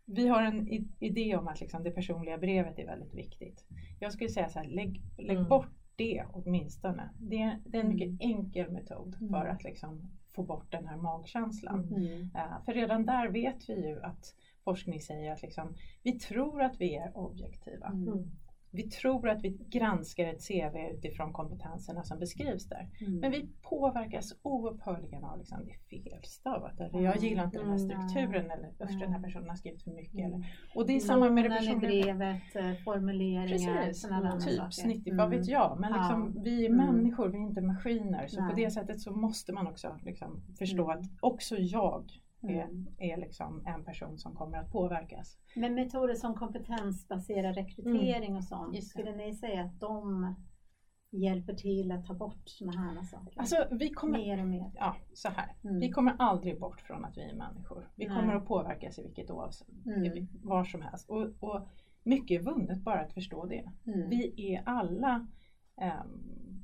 Vi 0.05 0.29
har 0.29 0.42
en 0.42 0.68
idé 1.01 1.37
om 1.37 1.48
att 1.48 1.61
liksom 1.61 1.83
det 1.83 1.90
personliga 1.90 2.38
brevet 2.38 2.79
är 2.79 2.87
väldigt 2.87 3.14
viktigt. 3.14 3.64
Jag 4.01 4.12
skulle 4.12 4.31
säga 4.31 4.48
så 4.48 4.59
här, 4.59 4.66
lägg, 4.66 5.03
lägg 5.18 5.37
Mm. 5.37 5.48
bort 5.48 5.68
det 5.96 6.25
åtminstone. 6.33 7.11
Det 7.18 7.57
det 7.66 7.79
är 7.79 7.83
en 7.83 7.88
mycket 7.88 8.07
Mm. 8.09 8.18
enkel 8.20 8.70
metod 8.70 9.16
Mm. 9.20 9.33
för 9.33 9.46
att 9.46 9.64
liksom 9.64 10.11
få 10.35 10.42
bort 10.42 10.72
den 10.72 10.87
här 10.87 10.96
magkänslan. 10.96 11.81
Mm. 11.81 12.03
Mm. 12.03 12.31
Eh, 12.35 12.64
för 12.64 12.72
redan 12.72 13.07
där 13.07 13.29
vet 13.29 13.68
vi 13.68 13.88
ju 13.88 14.03
att 14.03 14.35
forskning 14.64 15.01
säger 15.01 15.33
att 15.33 15.42
liksom, 15.42 15.75
vi 16.03 16.12
tror 16.18 16.62
att 16.62 16.81
vi 16.81 16.96
är 16.96 17.16
objektiva. 17.16 17.87
Mm. 17.87 18.31
Vi 18.74 18.82
tror 18.82 19.28
att 19.28 19.44
vi 19.44 19.48
granskar 19.68 20.26
ett 20.26 20.48
CV 20.48 20.76
utifrån 20.98 21.32
kompetenserna 21.32 22.04
som 22.04 22.18
beskrivs 22.18 22.68
där. 22.68 22.88
Mm. 23.00 23.18
Men 23.20 23.30
vi 23.30 23.48
påverkas 23.62 24.35
oupphörligen 24.42 25.24
av 25.24 25.38
liksom, 25.38 25.58
det 25.66 25.96
är 25.96 26.00
felstavat 26.11 26.80
eller 26.80 27.00
jag 27.00 27.16
Mm. 27.16 27.24
gillar 27.28 27.44
inte 27.44 27.58
den 27.58 27.68
här 27.70 27.76
Mm. 27.78 27.88
strukturen 28.08 28.50
eller 28.50 28.68
usch, 28.68 29.00
den 29.00 29.11
här 29.12 29.18
Mm. 29.18 29.22
personen 29.22 29.48
har 29.48 29.56
skrivit 29.56 29.82
för 29.82 29.90
mycket. 29.90 30.14
Mm. 30.14 30.26
Eller, 30.32 30.46
och 30.74 30.87
det 30.87 30.96
är 30.96 31.00
samma 31.00 31.30
med 31.30 31.44
det 31.44 31.48
personliga. 31.50 31.78
brevet, 32.14 32.56
eh, 32.56 32.72
formuleringar, 32.85 33.48
Precis, 33.48 34.02
sådana 34.02 34.35
där 34.35 34.40
typ 34.40 34.72
snitt, 34.74 35.06
Mm. 35.06 35.16
vad 35.16 35.30
vet 35.30 35.48
jag. 35.48 35.76
Men 35.80 35.90
Ja. 35.90 35.96
liksom, 35.96 36.42
vi 36.42 36.64
är 36.66 36.70
Mm. 36.70 36.87
människor, 36.87 37.28
vi 37.28 37.38
är 37.38 37.42
inte 37.42 37.61
maskiner. 37.61 38.26
Så 38.26 38.37
på 38.37 38.42
Nej. 38.46 38.64
det 38.64 38.70
sättet 38.70 39.00
så 39.00 39.12
måste 39.12 39.52
man 39.52 39.66
också 39.66 39.98
liksom 40.04 40.40
förstå 40.58 40.90
Mm. 40.90 40.98
att 40.98 41.04
också 41.20 41.56
jag 41.58 42.04
är, 42.42 42.62
Mm. 42.64 42.87
är 42.98 43.16
liksom 43.16 43.66
en 43.66 43.85
person 43.85 44.18
som 44.18 44.35
kommer 44.35 44.59
att 44.59 44.70
påverkas. 44.72 45.38
Men 45.57 45.74
metoder 45.74 46.14
som 46.14 46.35
kompetensbaserad 46.35 47.55
rekrytering 47.55 48.37
och 48.37 48.44
sånt, 48.44 48.85
skulle 48.85 49.16
ni 49.16 49.35
säga 49.35 49.62
att 49.64 49.81
de 49.81 50.35
hjälper 51.11 51.55
till 51.55 51.92
att 51.92 52.07
ta 52.07 52.14
bort 52.14 52.42
sådana 52.48 52.81
här 52.81 53.02
saker? 53.02 53.40
Alltså 53.40 53.57
vi 53.70 53.90
kommer, 53.90 54.18
mer 54.18 54.40
och 54.40 54.46
mer. 54.48 54.70
ja 54.74 54.96
så 55.14 55.28
här. 55.28 55.55
Mm. 55.64 55.78
Vi 55.81 55.90
kommer 55.90 56.14
aldrig 56.18 56.61
bort 56.61 56.81
från 56.81 57.05
att 57.05 57.16
vi 57.16 57.22
är 57.22 57.35
människor. 57.35 57.88
Vi 57.96 58.07
Nej. 58.07 58.16
kommer 58.16 58.35
att 58.35 58.46
påverkas 58.46 58.98
i 58.98 59.02
vilket 59.02 59.31
oavsett, 59.31 59.68
Mm. 59.87 60.28
var 60.42 60.64
som 60.64 60.83
helst. 60.83 61.11
Och, 61.11 61.26
och 61.40 61.68
mycket 62.05 62.40
är 62.40 62.44
vunnet 62.44 62.83
bara 62.85 63.00
att 63.00 63.12
förstå 63.12 63.46
det. 63.46 63.70
Mm. 63.87 64.09
Vi 64.11 64.52
är 64.55 64.62
alla 64.66 65.26
ehm, 65.76 66.62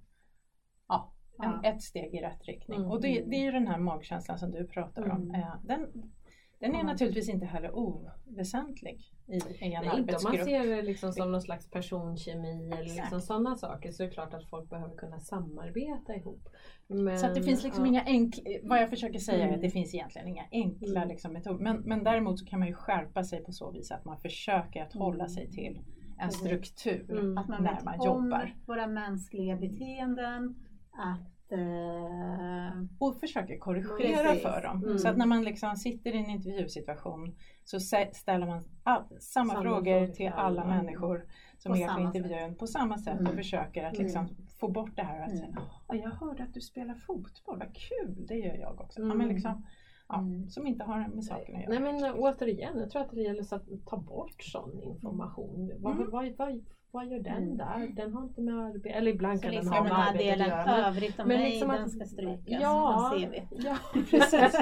ja, 0.88 1.14
en, 1.44 1.66
ett 1.66 1.82
steg 1.82 2.14
i 2.14 2.22
rätt 2.22 2.46
riktning. 2.46 2.80
Mm. 2.80 2.92
Och 2.92 3.02
det, 3.02 3.24
det 3.28 3.36
är 3.36 3.42
ju 3.44 3.52
den 3.52 3.68
här 3.68 3.78
magkänslan 3.78 4.40
som 4.40 4.52
du 4.52 4.68
pratar 4.68 5.10
om. 5.10 5.22
Mm. 5.22 5.36
Eh, 5.42 5.56
den, 5.64 6.12
den 6.60 6.76
är 6.76 6.84
naturligtvis 6.84 7.30
inte 7.30 7.46
heller 7.46 7.72
oväsentlig 7.76 9.14
i, 9.28 9.34
i 9.36 9.38
en 9.38 9.46
Nej, 9.62 9.74
inte 9.76 9.90
om 9.90 9.96
arbetsgrupp. 10.00 10.24
man 10.38 10.46
ser 10.46 10.68
det 10.68 10.82
liksom 10.82 11.14
som 11.14 11.32
någon 11.32 11.42
slags 11.42 11.70
personkemi 11.70 12.72
eller 12.74 12.84
liksom 12.96 13.22
sådana 13.22 13.56
saker 13.56 13.92
så 13.92 14.04
är 14.04 14.08
det 14.08 14.14
klart 14.14 14.34
att 14.34 14.50
folk 14.50 14.70
behöver 14.70 14.96
kunna 14.96 15.20
samarbeta 15.20 16.16
ihop. 16.16 16.50
Men, 16.88 17.20
Så 17.20 17.26
att 17.26 17.36
det 17.36 17.44
finns 17.44 17.64
liksom 17.64 17.86
ja. 17.86 17.90
inga 17.90 18.04
enkla, 18.06 18.44
vad 18.64 18.82
jag 18.82 18.90
försöker 18.90 19.20
säga 19.20 19.38
är 19.40 19.44
Mm. 19.44 19.56
att 19.56 19.62
det 19.62 19.70
finns 19.70 19.94
egentligen 19.94 20.28
inga 20.28 20.46
enkla 20.52 21.00
Mm. 21.02 21.08
liksom, 21.10 21.34
metoder. 21.34 21.64
Men, 21.64 21.78
men 21.78 22.04
däremot 22.04 22.40
så 22.40 22.46
kan 22.46 22.60
man 22.60 22.68
ju 22.68 22.74
skärpa 22.74 23.24
sig 23.24 23.44
på 23.44 23.52
så 23.52 23.72
vis 23.72 23.92
att 23.92 24.06
man 24.06 24.18
försöker 24.18 24.84
att 24.84 24.94
hålla 24.94 25.24
Mm. 25.24 25.30
sig 25.30 25.52
till 25.52 25.82
en 26.20 26.32
struktur 26.32 27.12
Mm. 27.12 27.38
Att 27.38 27.48
man 27.48 27.64
när 27.64 27.74
vet 27.76 27.84
man 27.84 28.00
om 28.00 28.06
jobbar. 28.06 28.56
våra 28.66 28.88
mänskliga 28.88 29.56
beteenden. 29.56 30.56
Att 30.92 31.39
eh, 31.52 32.84
Och 33.00 33.20
försöker 33.20 33.58
korrigera 33.58 34.24
Precis. 34.30 34.44
för 34.44 34.62
dem. 34.62 34.84
Mm. 34.84 34.98
Så 35.00 35.08
att 35.08 35.18
när 35.18 35.26
man 35.26 35.44
liksom 35.44 35.76
sitter 35.76 36.16
i 36.16 36.18
en 36.18 36.30
intervjusituation 36.30 37.36
så 37.64 37.80
ställer 38.14 38.48
man 38.48 38.64
all, 38.84 39.04
samma, 39.20 39.20
Samma 39.54 39.62
frågor 39.62 39.84
frågor 40.00 40.08
till 40.14 40.28
alla 40.28 40.62
alla. 40.62 40.76
människor 40.76 41.26
som 41.58 41.72
På 41.74 41.78
är 41.78 41.94
på 41.96 42.02
intervjun 42.02 42.56
på 42.56 42.68
samma 42.68 42.98
sätt 42.98 43.20
Mm. 43.20 43.28
och 43.32 43.36
försöker 43.38 43.84
att 43.86 43.94
Mm. 43.94 44.04
liksom 44.06 44.28
få 44.60 44.68
bort 44.68 44.96
det 44.96 45.04
här 45.04 45.22
att 45.22 45.32
Mm. 45.32 45.40
säga, 45.40 45.58
"Ah, 45.88 45.96
jag 45.96 46.10
hörde 46.10 46.44
att 46.44 46.54
du 46.54 46.62
spelar 46.62 46.96
fotboll, 46.96 47.60
vad 47.60 47.76
kul, 47.76 48.26
det 48.28 48.36
gör 48.36 48.56
jag 48.56 48.82
också. 48.82 49.00
Ja, 49.00 49.06
Mm. 49.06 49.18
men 49.18 49.28
liksom, 49.28 49.66
ja, 50.08 50.20
Mm. 50.20 50.50
Som 50.50 50.68
inte 50.68 50.84
har 50.84 51.08
med 51.08 51.24
saken 51.26 51.56
att 51.56 51.62
göra. 51.62 51.80
Nej 51.80 51.94
men 51.94 52.14
återigen, 52.14 52.80
jag 52.80 52.90
tror 52.92 53.02
att 53.02 53.12
det 53.12 53.22
gäller 53.22 53.44
så 53.44 53.56
att 53.56 53.68
ta 53.86 53.98
bort 53.98 54.44
sån 54.44 54.80
information. 54.84 55.56
Mm. 55.72 55.82
vad, 55.82 55.98
vad, 56.12 56.32
vad 56.38 56.66
gör 56.94 57.20
den 57.20 57.44
Mm. 57.44 57.58
där? 57.58 57.88
Den 57.96 58.14
har 58.14 58.24
inte 58.24 58.42
med 58.42 58.56
arbete, 58.56 58.90
eller 58.90 59.12
ibland 59.12 59.42
kan 59.42 59.52
liksom 59.52 59.72
den 59.72 59.78
ha 59.78 59.84
den 59.84 59.94
med 59.94 60.08
arbete 60.08 60.32
att 60.32 60.38
delen 60.38 60.48
göra. 60.50 60.66
Men, 60.66 60.84
övrigt 60.86 61.20
om 61.20 61.28
men 61.28 61.38
mig, 61.38 61.50
liksom 61.52 61.70
den 61.70 61.84
att- 61.84 61.92
ska 61.92 62.06
strykas 62.06 62.62
Ja. 62.62 63.14
CV. 63.18 63.34
Ja, 63.52 63.78
Precis. 64.10 64.54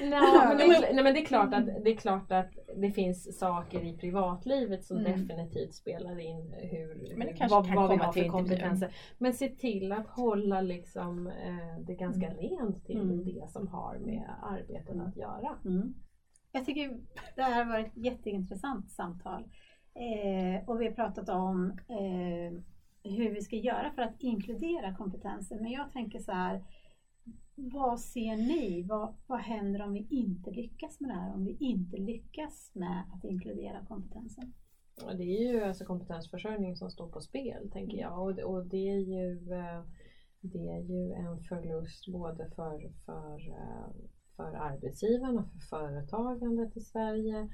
nej, 0.00 0.10
men 0.48 0.58
det, 0.58 0.64
är- 0.64 0.94
nej 0.94 1.04
men 1.04 1.14
det 1.14 1.20
är 1.20 1.24
klart 1.24 1.54
att 1.54 1.66
det, 1.66 1.90
är 1.90 1.96
klart 1.96 2.32
att 2.32 2.50
det 2.76 2.90
finns 2.90 3.38
saker 3.38 3.84
i 3.84 3.96
privatlivet 3.96 4.84
som 4.84 4.96
Mm. 4.98 5.12
definitivt 5.12 5.74
spelar 5.74 6.18
in 6.20 6.52
hur, 6.58 7.16
Men 7.16 7.26
det 7.26 7.46
vad, 7.50 7.66
kan 7.66 7.76
vad 7.76 7.90
vi 7.90 7.96
har 7.96 8.12
till 8.12 8.22
för 8.22 8.30
kompetenser. 8.30 8.94
Men 9.18 9.32
se 9.32 9.48
till 9.48 9.92
att 9.92 10.06
hålla 10.06 10.60
liksom, 10.60 11.26
eh, 11.26 11.78
det 11.86 11.94
ganska 11.94 12.26
Mm. 12.26 12.38
rent 12.38 12.84
till 12.86 13.00
Mm. 13.00 13.24
det 13.24 13.50
som 13.50 13.68
har 13.68 13.98
med 13.98 14.30
arbetet 14.42 14.94
Mm. 14.94 15.06
att 15.06 15.16
göra. 15.16 15.56
Mm. 15.64 15.94
Jag 16.54 16.66
tycker 16.66 16.96
det 17.36 17.42
här 17.42 17.64
har 17.64 17.72
varit 17.72 17.86
ett 17.86 18.04
jätteintressant 18.04 18.90
samtal. 18.90 19.44
Eh, 19.94 20.68
och 20.68 20.80
vi 20.80 20.86
har 20.86 20.92
pratat 20.92 21.28
om 21.28 21.78
eh, 21.88 22.60
hur 23.12 23.34
vi 23.34 23.42
ska 23.42 23.56
göra 23.56 23.92
för 23.94 24.02
att 24.02 24.14
inkludera 24.18 24.94
kompetenser. 24.94 25.60
Men 25.60 25.70
jag 25.70 25.92
tänker 25.92 26.18
så 26.18 26.32
här, 26.32 26.64
vad 27.54 28.00
ser 28.00 28.36
ni? 28.36 28.82
Vad, 28.82 29.14
vad 29.26 29.40
händer 29.40 29.82
om 29.82 29.92
vi 29.92 30.06
inte 30.10 30.50
lyckas 30.50 31.00
med 31.00 31.10
det 31.10 31.14
här? 31.14 31.34
Om 31.34 31.44
vi 31.44 31.56
inte 31.60 31.96
lyckas 31.96 32.70
med 32.74 33.02
att 33.14 33.24
inkludera 33.24 33.86
kompetensen? 33.88 34.52
Ja, 34.96 35.14
Det 35.14 35.22
är 35.22 35.52
ju 35.52 35.64
alltså 35.64 35.84
kompetensförsörjning 35.84 36.76
som 36.76 36.90
står 36.90 37.08
på 37.08 37.20
spel 37.20 37.70
tänker 37.72 37.98
jag 37.98 38.18
och, 38.18 38.38
och 38.38 38.66
det 38.66 38.88
är 38.88 38.98
ju 38.98 39.52
eh, 39.52 39.82
det 40.42 40.68
är 40.68 40.80
ju 40.80 41.12
en 41.12 41.40
förlust 41.40 42.08
både 42.08 42.50
för, 42.56 42.92
för, 43.06 43.48
eh, 43.48 43.90
för 44.36 44.54
arbetsgivarna, 44.54 45.50
för 45.52 45.60
företagandet 45.60 46.76
i 46.76 46.80
Sverige, 46.80 47.48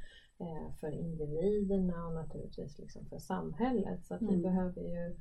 för 0.81 0.91
individerna 0.91 2.07
och 2.07 2.13
naturligtvis 2.13 2.79
liksom 2.79 3.05
för 3.05 3.19
samhället. 3.19 4.05
Så 4.07 4.15
att 4.15 4.21
vi 4.21 4.27
Mm. 4.27 4.43
behöver 4.43 4.81
ju 4.83 5.15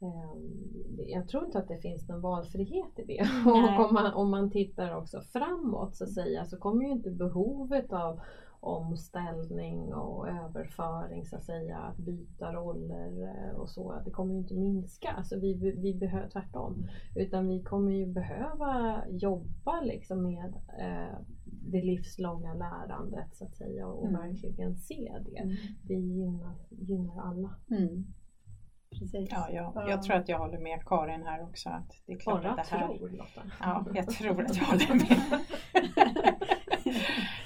ehm, 0.00 0.96
jag 1.06 1.28
tror 1.28 1.44
inte 1.44 1.58
att 1.58 1.68
det 1.68 1.76
finns 1.76 2.08
någon 2.08 2.20
valfrihet 2.20 2.98
i 2.98 3.02
det. 3.02 3.26
Om 3.78 3.92
man, 3.94 4.12
om 4.12 4.30
man 4.30 4.50
tittar 4.50 4.90
också 4.96 5.20
framåt 5.20 5.94
så 5.96 6.04
att 6.04 6.10
säga 6.10 6.44
så 6.44 6.56
kommer 6.56 6.84
ju 6.84 6.90
inte 6.90 7.10
behovet 7.10 7.92
av 7.92 8.20
omställning 8.60 9.94
och 9.94 10.28
överföring 10.28 11.24
så 11.24 11.36
att 11.36 11.44
säga, 11.44 11.76
att 11.78 11.96
byta 11.96 12.52
roller 12.52 13.22
eh, 13.48 13.54
och 13.54 13.68
så, 13.68 14.00
det 14.04 14.10
kommer 14.10 14.32
ju 14.32 14.38
inte 14.38 14.54
minska. 14.54 15.10
Alltså 15.10 15.36
vi, 15.36 15.54
vi 15.54 15.94
behöver 15.94 16.26
tvärtom. 16.28 16.86
Utan 17.14 17.48
vi 17.48 17.60
kommer 17.60 17.92
ju 17.92 18.06
behöva 18.06 19.02
jobba 19.08 19.80
liksom 19.80 20.22
med 20.22 20.56
eh, 20.80 21.18
det 21.66 21.82
livslånga 21.82 22.54
lärandet 22.54 23.36
så 23.36 23.44
att 23.44 23.56
säga 23.56 23.86
och 23.86 24.08
Mm. 24.08 24.20
verkligen 24.20 24.76
se 24.76 25.12
det. 25.24 25.56
Det 25.82 25.94
gynnar, 25.94 26.54
gynnar 26.70 27.20
alla. 27.22 27.56
Mm. 27.70 28.06
Precis. 28.90 29.28
Ja, 29.30 29.50
jag, 29.50 29.90
jag 29.90 30.02
tror 30.02 30.16
att 30.16 30.28
jag 30.28 30.38
håller 30.38 30.58
med 30.58 30.82
Karin 30.86 31.22
här 31.22 31.42
också. 31.42 31.68
Att 31.68 32.02
det 32.06 32.12
är 32.12 32.18
klart 32.18 32.42
Bara 32.42 32.52
att 32.52 32.70
det 32.70 32.76
här, 32.76 32.86
tror 32.86 33.08
Lotta. 33.08 33.42
Ja, 33.60 33.86
jag 33.94 34.08
tror 34.10 34.42
att 34.42 34.56
jag 34.56 34.64
håller 34.64 34.94
med. 34.94 35.40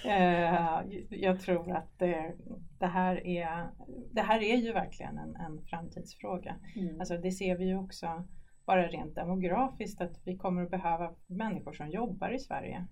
Eh, 0.05 0.83
jag 1.11 1.41
tror 1.41 1.77
att 1.77 1.99
det, 1.99 2.35
det, 2.79 2.87
här 2.87 3.27
är, 3.27 3.71
det 4.13 4.21
här 4.21 4.43
är 4.43 4.57
ju 4.57 4.73
verkligen 4.73 5.19
en, 5.19 5.37
en 5.37 5.63
framtidsfråga. 5.63 6.57
Mm. 6.77 7.01
Alltså 7.01 7.17
det 7.17 7.31
ser 7.31 7.57
vi 7.57 7.65
ju 7.65 7.79
också 7.79 8.25
bara 8.67 8.87
rent 8.89 9.15
demografiskt 9.15 10.01
att 10.01 10.21
vi 10.25 10.37
kommer 10.37 10.63
att 10.63 10.71
behöva 10.71 11.15
människor 11.27 11.73
som 11.73 11.91
jobbar 11.91 12.31
i 12.35 12.39
Sverige. 12.39 12.87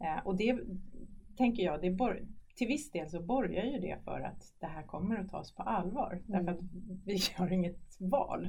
Eh, 0.00 0.18
och 0.24 0.36
det 0.36 0.60
tänker 1.36 1.62
jag, 1.62 1.80
det 1.82 1.90
bör, 1.90 2.22
till 2.54 2.66
viss 2.68 2.90
del 2.90 3.08
så 3.10 3.22
borgar 3.22 3.64
ju 3.64 3.78
det 3.78 3.96
för 4.04 4.20
att 4.20 4.52
det 4.60 4.66
här 4.66 4.82
kommer 4.82 5.16
att 5.18 5.28
tas 5.28 5.52
på 5.54 5.62
allvar. 5.62 6.22
Därför 6.26 6.50
att 6.50 6.58
vi 7.04 7.18
har 7.36 7.52
inget 7.52 7.76
val. 8.00 8.44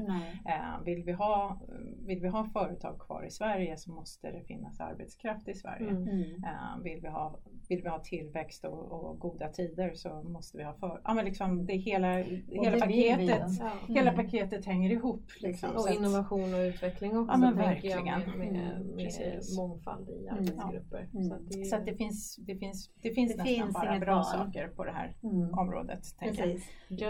Eh, 0.45 0.83
vill, 0.85 1.03
vi 1.03 1.11
ha, 1.11 1.61
vill 2.05 2.19
vi 2.21 2.27
ha 2.27 2.45
företag 2.53 2.99
kvar 2.99 3.25
i 3.25 3.31
Sverige 3.31 3.77
så 3.77 3.91
måste 3.91 4.31
det 4.31 4.43
finnas 4.43 4.79
arbetskraft 4.79 5.47
i 5.47 5.53
Sverige. 5.53 5.89
Mm. 5.89 6.03
Mm. 6.07 6.43
Eh, 6.43 6.83
vill, 6.83 7.01
vi 7.01 7.07
ha, 7.07 7.39
vill 7.69 7.81
vi 7.83 7.89
ha 7.89 7.99
tillväxt 7.99 8.65
och, 8.65 8.91
och 8.91 9.19
goda 9.19 9.47
tider 9.49 9.93
så 9.93 10.23
måste 10.23 10.57
vi 10.57 10.63
ha 10.63 10.73
för, 10.73 11.01
ja, 11.03 11.13
men 11.13 11.25
liksom 11.25 11.65
det 11.65 11.73
hela, 11.75 12.17
hela, 12.17 12.71
det 12.71 12.79
paketet, 12.79 13.43
Ja. 13.59 13.71
hela 13.87 14.11
Mm. 14.11 14.25
paketet 14.25 14.65
hänger 14.65 14.89
ihop. 14.89 15.23
Liksom. 15.39 15.69
Och 15.75 15.89
att- 15.89 15.95
innovation 15.95 16.53
och 16.53 16.59
utveckling 16.59 17.17
också 17.17 17.31
Ja, 17.33 17.37
men 17.37 17.49
jag 17.49 17.55
verkligen. 17.55 18.03
med, 18.05 18.37
med, 18.37 18.47
Mm, 18.81 18.95
med 18.95 19.41
mångfald 19.57 20.09
i 20.09 20.27
Mm. 20.27 20.33
arbetsgrupper. 20.37 21.09
Mm. 21.13 21.23
Så 21.23 21.33
att 21.35 21.49
det, 21.49 21.65
Så 21.65 21.75
att 21.75 21.85
det 21.85 21.95
finns, 21.95 22.35
det 22.35 22.55
finns, 22.55 22.89
det 23.01 23.11
finns 23.13 23.31
Det 23.31 23.37
nästan 23.37 23.45
finns 23.55 23.73
bara 23.73 23.90
inget 23.95 24.05
bra 24.05 24.15
val. 24.15 24.23
saker 24.25 24.67
på 24.67 24.83
det 24.85 24.91
här 24.91 25.15
Mm. 25.23 25.53
området. 25.53 26.01
Precis. 26.19 26.65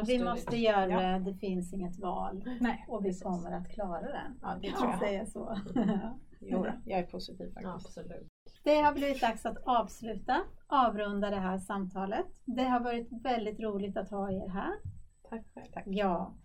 Vi 0.08 0.24
måste 0.24 0.56
it. 0.56 0.62
göra 0.63 0.89
Ja. 0.89 1.00
det, 1.20 1.32
det 1.32 1.38
finns 1.38 1.74
inget 1.74 2.00
val. 2.00 2.44
Nej, 2.62 2.86
Och 2.89 3.06
vi 3.06 3.10
precis. 3.10 3.24
kommer 3.24 3.52
att 3.52 3.70
klara 3.70 4.02
det. 4.02 4.24
Ja, 4.41 4.58
det 4.62 4.67
Kan 4.67 4.78
tror 4.78 4.89
jag. 4.91 5.00
säga 5.00 5.26
så. 5.26 5.58
Jo, 6.44 6.65
jag 6.86 7.00
är 7.00 7.04
positiv 7.04 7.54
faktiskt. 7.54 7.67
Absolut. 7.76 8.28
Det 8.63 8.76
har 8.76 8.94
blivit 8.94 9.22
dags 9.22 9.46
att 9.46 9.58
avsluta, 9.65 10.38
avrunda 10.67 11.30
det 11.30 11.39
här 11.39 11.58
samtalet. 11.58 12.26
Det 12.46 12.63
har 12.63 12.80
varit 12.80 13.08
väldigt 13.24 13.60
roligt 13.60 13.98
att 13.98 14.10
ha 14.10 14.32
er 14.32 14.48
här. 14.50 14.74
Tack 15.30 15.46
själv. 15.54 15.65
Tack. 15.74 15.84
Ja. 15.88 16.36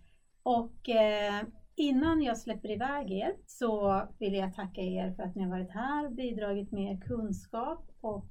Och 0.43 0.89
eh, 0.89 1.43
Innan 1.79 2.21
jag 2.21 2.37
släpper 2.37 2.71
iväg 2.71 3.11
er 3.11 3.35
så 3.45 4.01
vill 4.19 4.33
jag 4.33 4.53
tacka 4.53 4.81
er 4.81 5.11
för 5.15 5.23
att 5.23 5.35
ni 5.35 5.43
har 5.43 5.49
varit 5.49 5.71
här, 5.71 6.09
bidragit 6.09 6.71
med 6.71 6.91
er 6.91 7.01
kunskap 7.01 7.89
och 8.01 8.29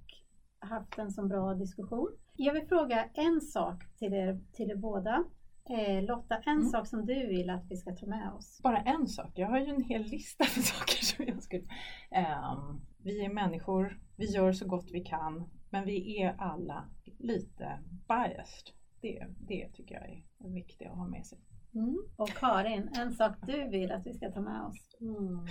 haft 0.59 0.99
en 0.99 1.11
så 1.11 1.27
bra 1.27 1.55
diskussion. 1.55 2.17
Jag 2.37 2.55
vill 2.55 2.67
fråga 2.69 3.09
en 3.15 3.41
sak 3.41 3.85
till 3.99 4.15
er, 4.15 4.41
till 4.53 4.71
er 4.71 4.77
båda. 4.77 5.25
Eh, 5.71 6.03
Lotta, 6.05 6.37
en 6.37 6.53
Mm. 6.57 6.69
sak 6.69 6.87
som 6.87 7.07
du 7.07 7.27
vill 7.27 7.51
att 7.51 7.65
vi 7.71 7.77
ska 7.77 7.93
ta 7.97 8.07
med 8.07 8.33
oss. 8.33 8.61
Bara 8.63 8.79
en 8.81 9.07
sak, 9.07 9.31
jag 9.35 9.49
har 9.49 9.59
ju 9.59 9.67
en 9.67 9.85
hel 9.85 10.03
lista 10.03 10.45
med 10.57 10.65
saker 10.65 11.05
som 11.05 11.25
jag 11.29 11.43
skulle... 11.43 11.65
Ehm, 12.11 12.81
vi 12.99 13.25
är 13.25 13.29
människor, 13.35 14.01
vi 14.17 14.25
gör 14.27 14.53
så 14.53 14.69
gott 14.69 14.91
vi 14.93 15.01
kan, 15.05 15.49
men 15.71 15.85
vi 15.85 16.23
är 16.23 16.35
alla 16.39 16.85
lite 17.19 17.79
biased. 18.09 18.71
Det, 19.01 19.27
det 19.39 19.69
tycker 19.73 19.95
jag 19.95 20.05
är 20.49 20.53
viktigt 20.55 20.89
att 20.89 20.97
ha 20.99 21.07
med 21.09 21.27
sig. 21.27 21.39
Mm. 21.77 21.97
Och 22.17 22.29
Karin, 22.29 22.89
en 22.99 23.13
sak 23.13 23.33
du 23.47 23.69
vill 23.69 23.93
att 23.93 24.07
vi 24.07 24.15
ska 24.15 24.31
ta 24.31 24.41
med 24.41 24.63
oss. 24.63 24.97
Mm. 25.01 25.47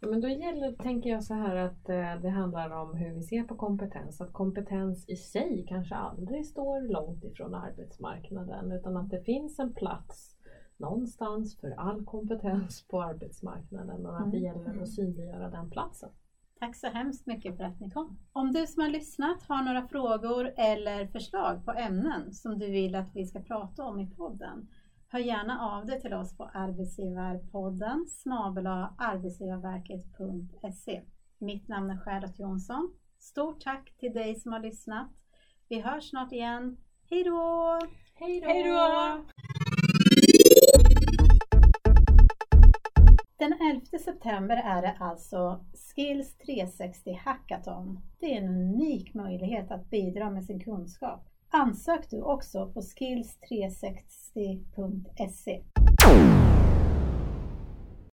Ja, 0.00 0.08
men 0.08 0.20
då 0.20 0.28
gäller, 0.28 0.72
tänker 0.72 1.10
jag 1.10 1.24
så 1.24 1.34
här 1.34 1.56
att 1.56 1.88
eh, 1.88 2.20
det 2.22 2.28
handlar 2.28 2.70
om 2.70 2.94
hur 2.96 3.14
vi 3.14 3.22
ser 3.22 3.42
på 3.42 3.54
kompetens. 3.56 4.20
Att 4.20 4.32
kompetens 4.32 5.08
i 5.08 5.16
sig 5.16 5.64
kanske 5.68 5.94
aldrig 5.94 6.46
står 6.46 6.92
långt 6.92 7.24
ifrån 7.24 7.54
arbetsmarknaden 7.54 8.72
utan 8.72 8.96
att 8.96 9.10
det 9.10 9.22
finns 9.24 9.58
en 9.58 9.72
plats 9.74 10.34
någonstans 10.76 11.60
för 11.60 11.70
all 11.70 12.04
kompetens 12.04 12.88
på 12.88 13.02
arbetsmarknaden 13.02 14.06
och 14.06 14.16
att 14.20 14.30
det 14.30 14.38
Mm. 14.38 14.42
gäller 14.64 14.82
att 14.82 14.88
synliggöra 14.88 15.50
den 15.50 15.70
platsen. 15.70 16.10
Tack 16.60 16.76
så 16.76 16.86
hemskt 16.86 17.26
mycket 17.26 17.56
för 17.56 17.64
att 17.64 17.80
ni 17.80 17.90
kom. 17.90 18.18
Om 18.32 18.52
du 18.52 18.66
som 18.66 18.82
har 18.82 18.90
lyssnat 18.90 19.42
har 19.42 19.62
några 19.64 19.88
frågor 19.88 20.52
eller 20.56 21.06
förslag 21.06 21.64
på 21.64 21.72
ämnen 21.72 22.32
som 22.32 22.58
du 22.58 22.70
vill 22.70 22.94
att 22.94 23.10
vi 23.14 23.26
ska 23.26 23.40
prata 23.40 23.84
om 23.84 24.00
i 24.00 24.06
podden, 24.10 24.68
hör 25.10 25.18
gärna 25.18 25.60
av 25.60 25.86
dig 25.86 26.00
till 26.00 26.14
oss 26.14 26.36
på 26.36 26.44
arbetsgivarpodden 26.44 28.06
snabel-a 28.08 28.94
arbetsgivarverket.se. 28.98 31.02
Mitt 31.38 31.68
namn 31.68 31.90
är 31.90 31.98
Charlotte 31.98 32.38
Jonsson. 32.38 32.92
Stort 33.18 33.60
tack 33.60 33.94
till 33.98 34.12
dig 34.12 34.34
som 34.34 34.52
har 34.52 34.60
lyssnat. 34.60 35.08
Vi 35.68 35.80
hörs 35.80 36.10
snart 36.10 36.32
igen. 36.32 36.76
Hej 37.10 37.24
då! 37.24 37.78
Hej 38.14 38.42
Hej 38.44 38.64
då! 38.64 39.24
Den 43.38 43.52
11 43.52 43.98
september 44.04 44.56
är 44.56 44.82
det 44.82 44.96
alltså 45.00 45.64
Skills 45.74 46.36
360 46.36 47.20
Hackathon. 47.24 48.00
Det 48.20 48.26
är 48.26 48.42
en 48.42 48.48
unik 48.48 49.14
möjlighet 49.14 49.70
att 49.70 49.90
bidra 49.90 50.30
med 50.30 50.44
sin 50.44 50.60
kunskap. 50.60 51.27
Ansök 51.50 52.10
du 52.10 52.22
också 52.22 52.66
på 52.66 52.80
skills360.se. 52.80 55.62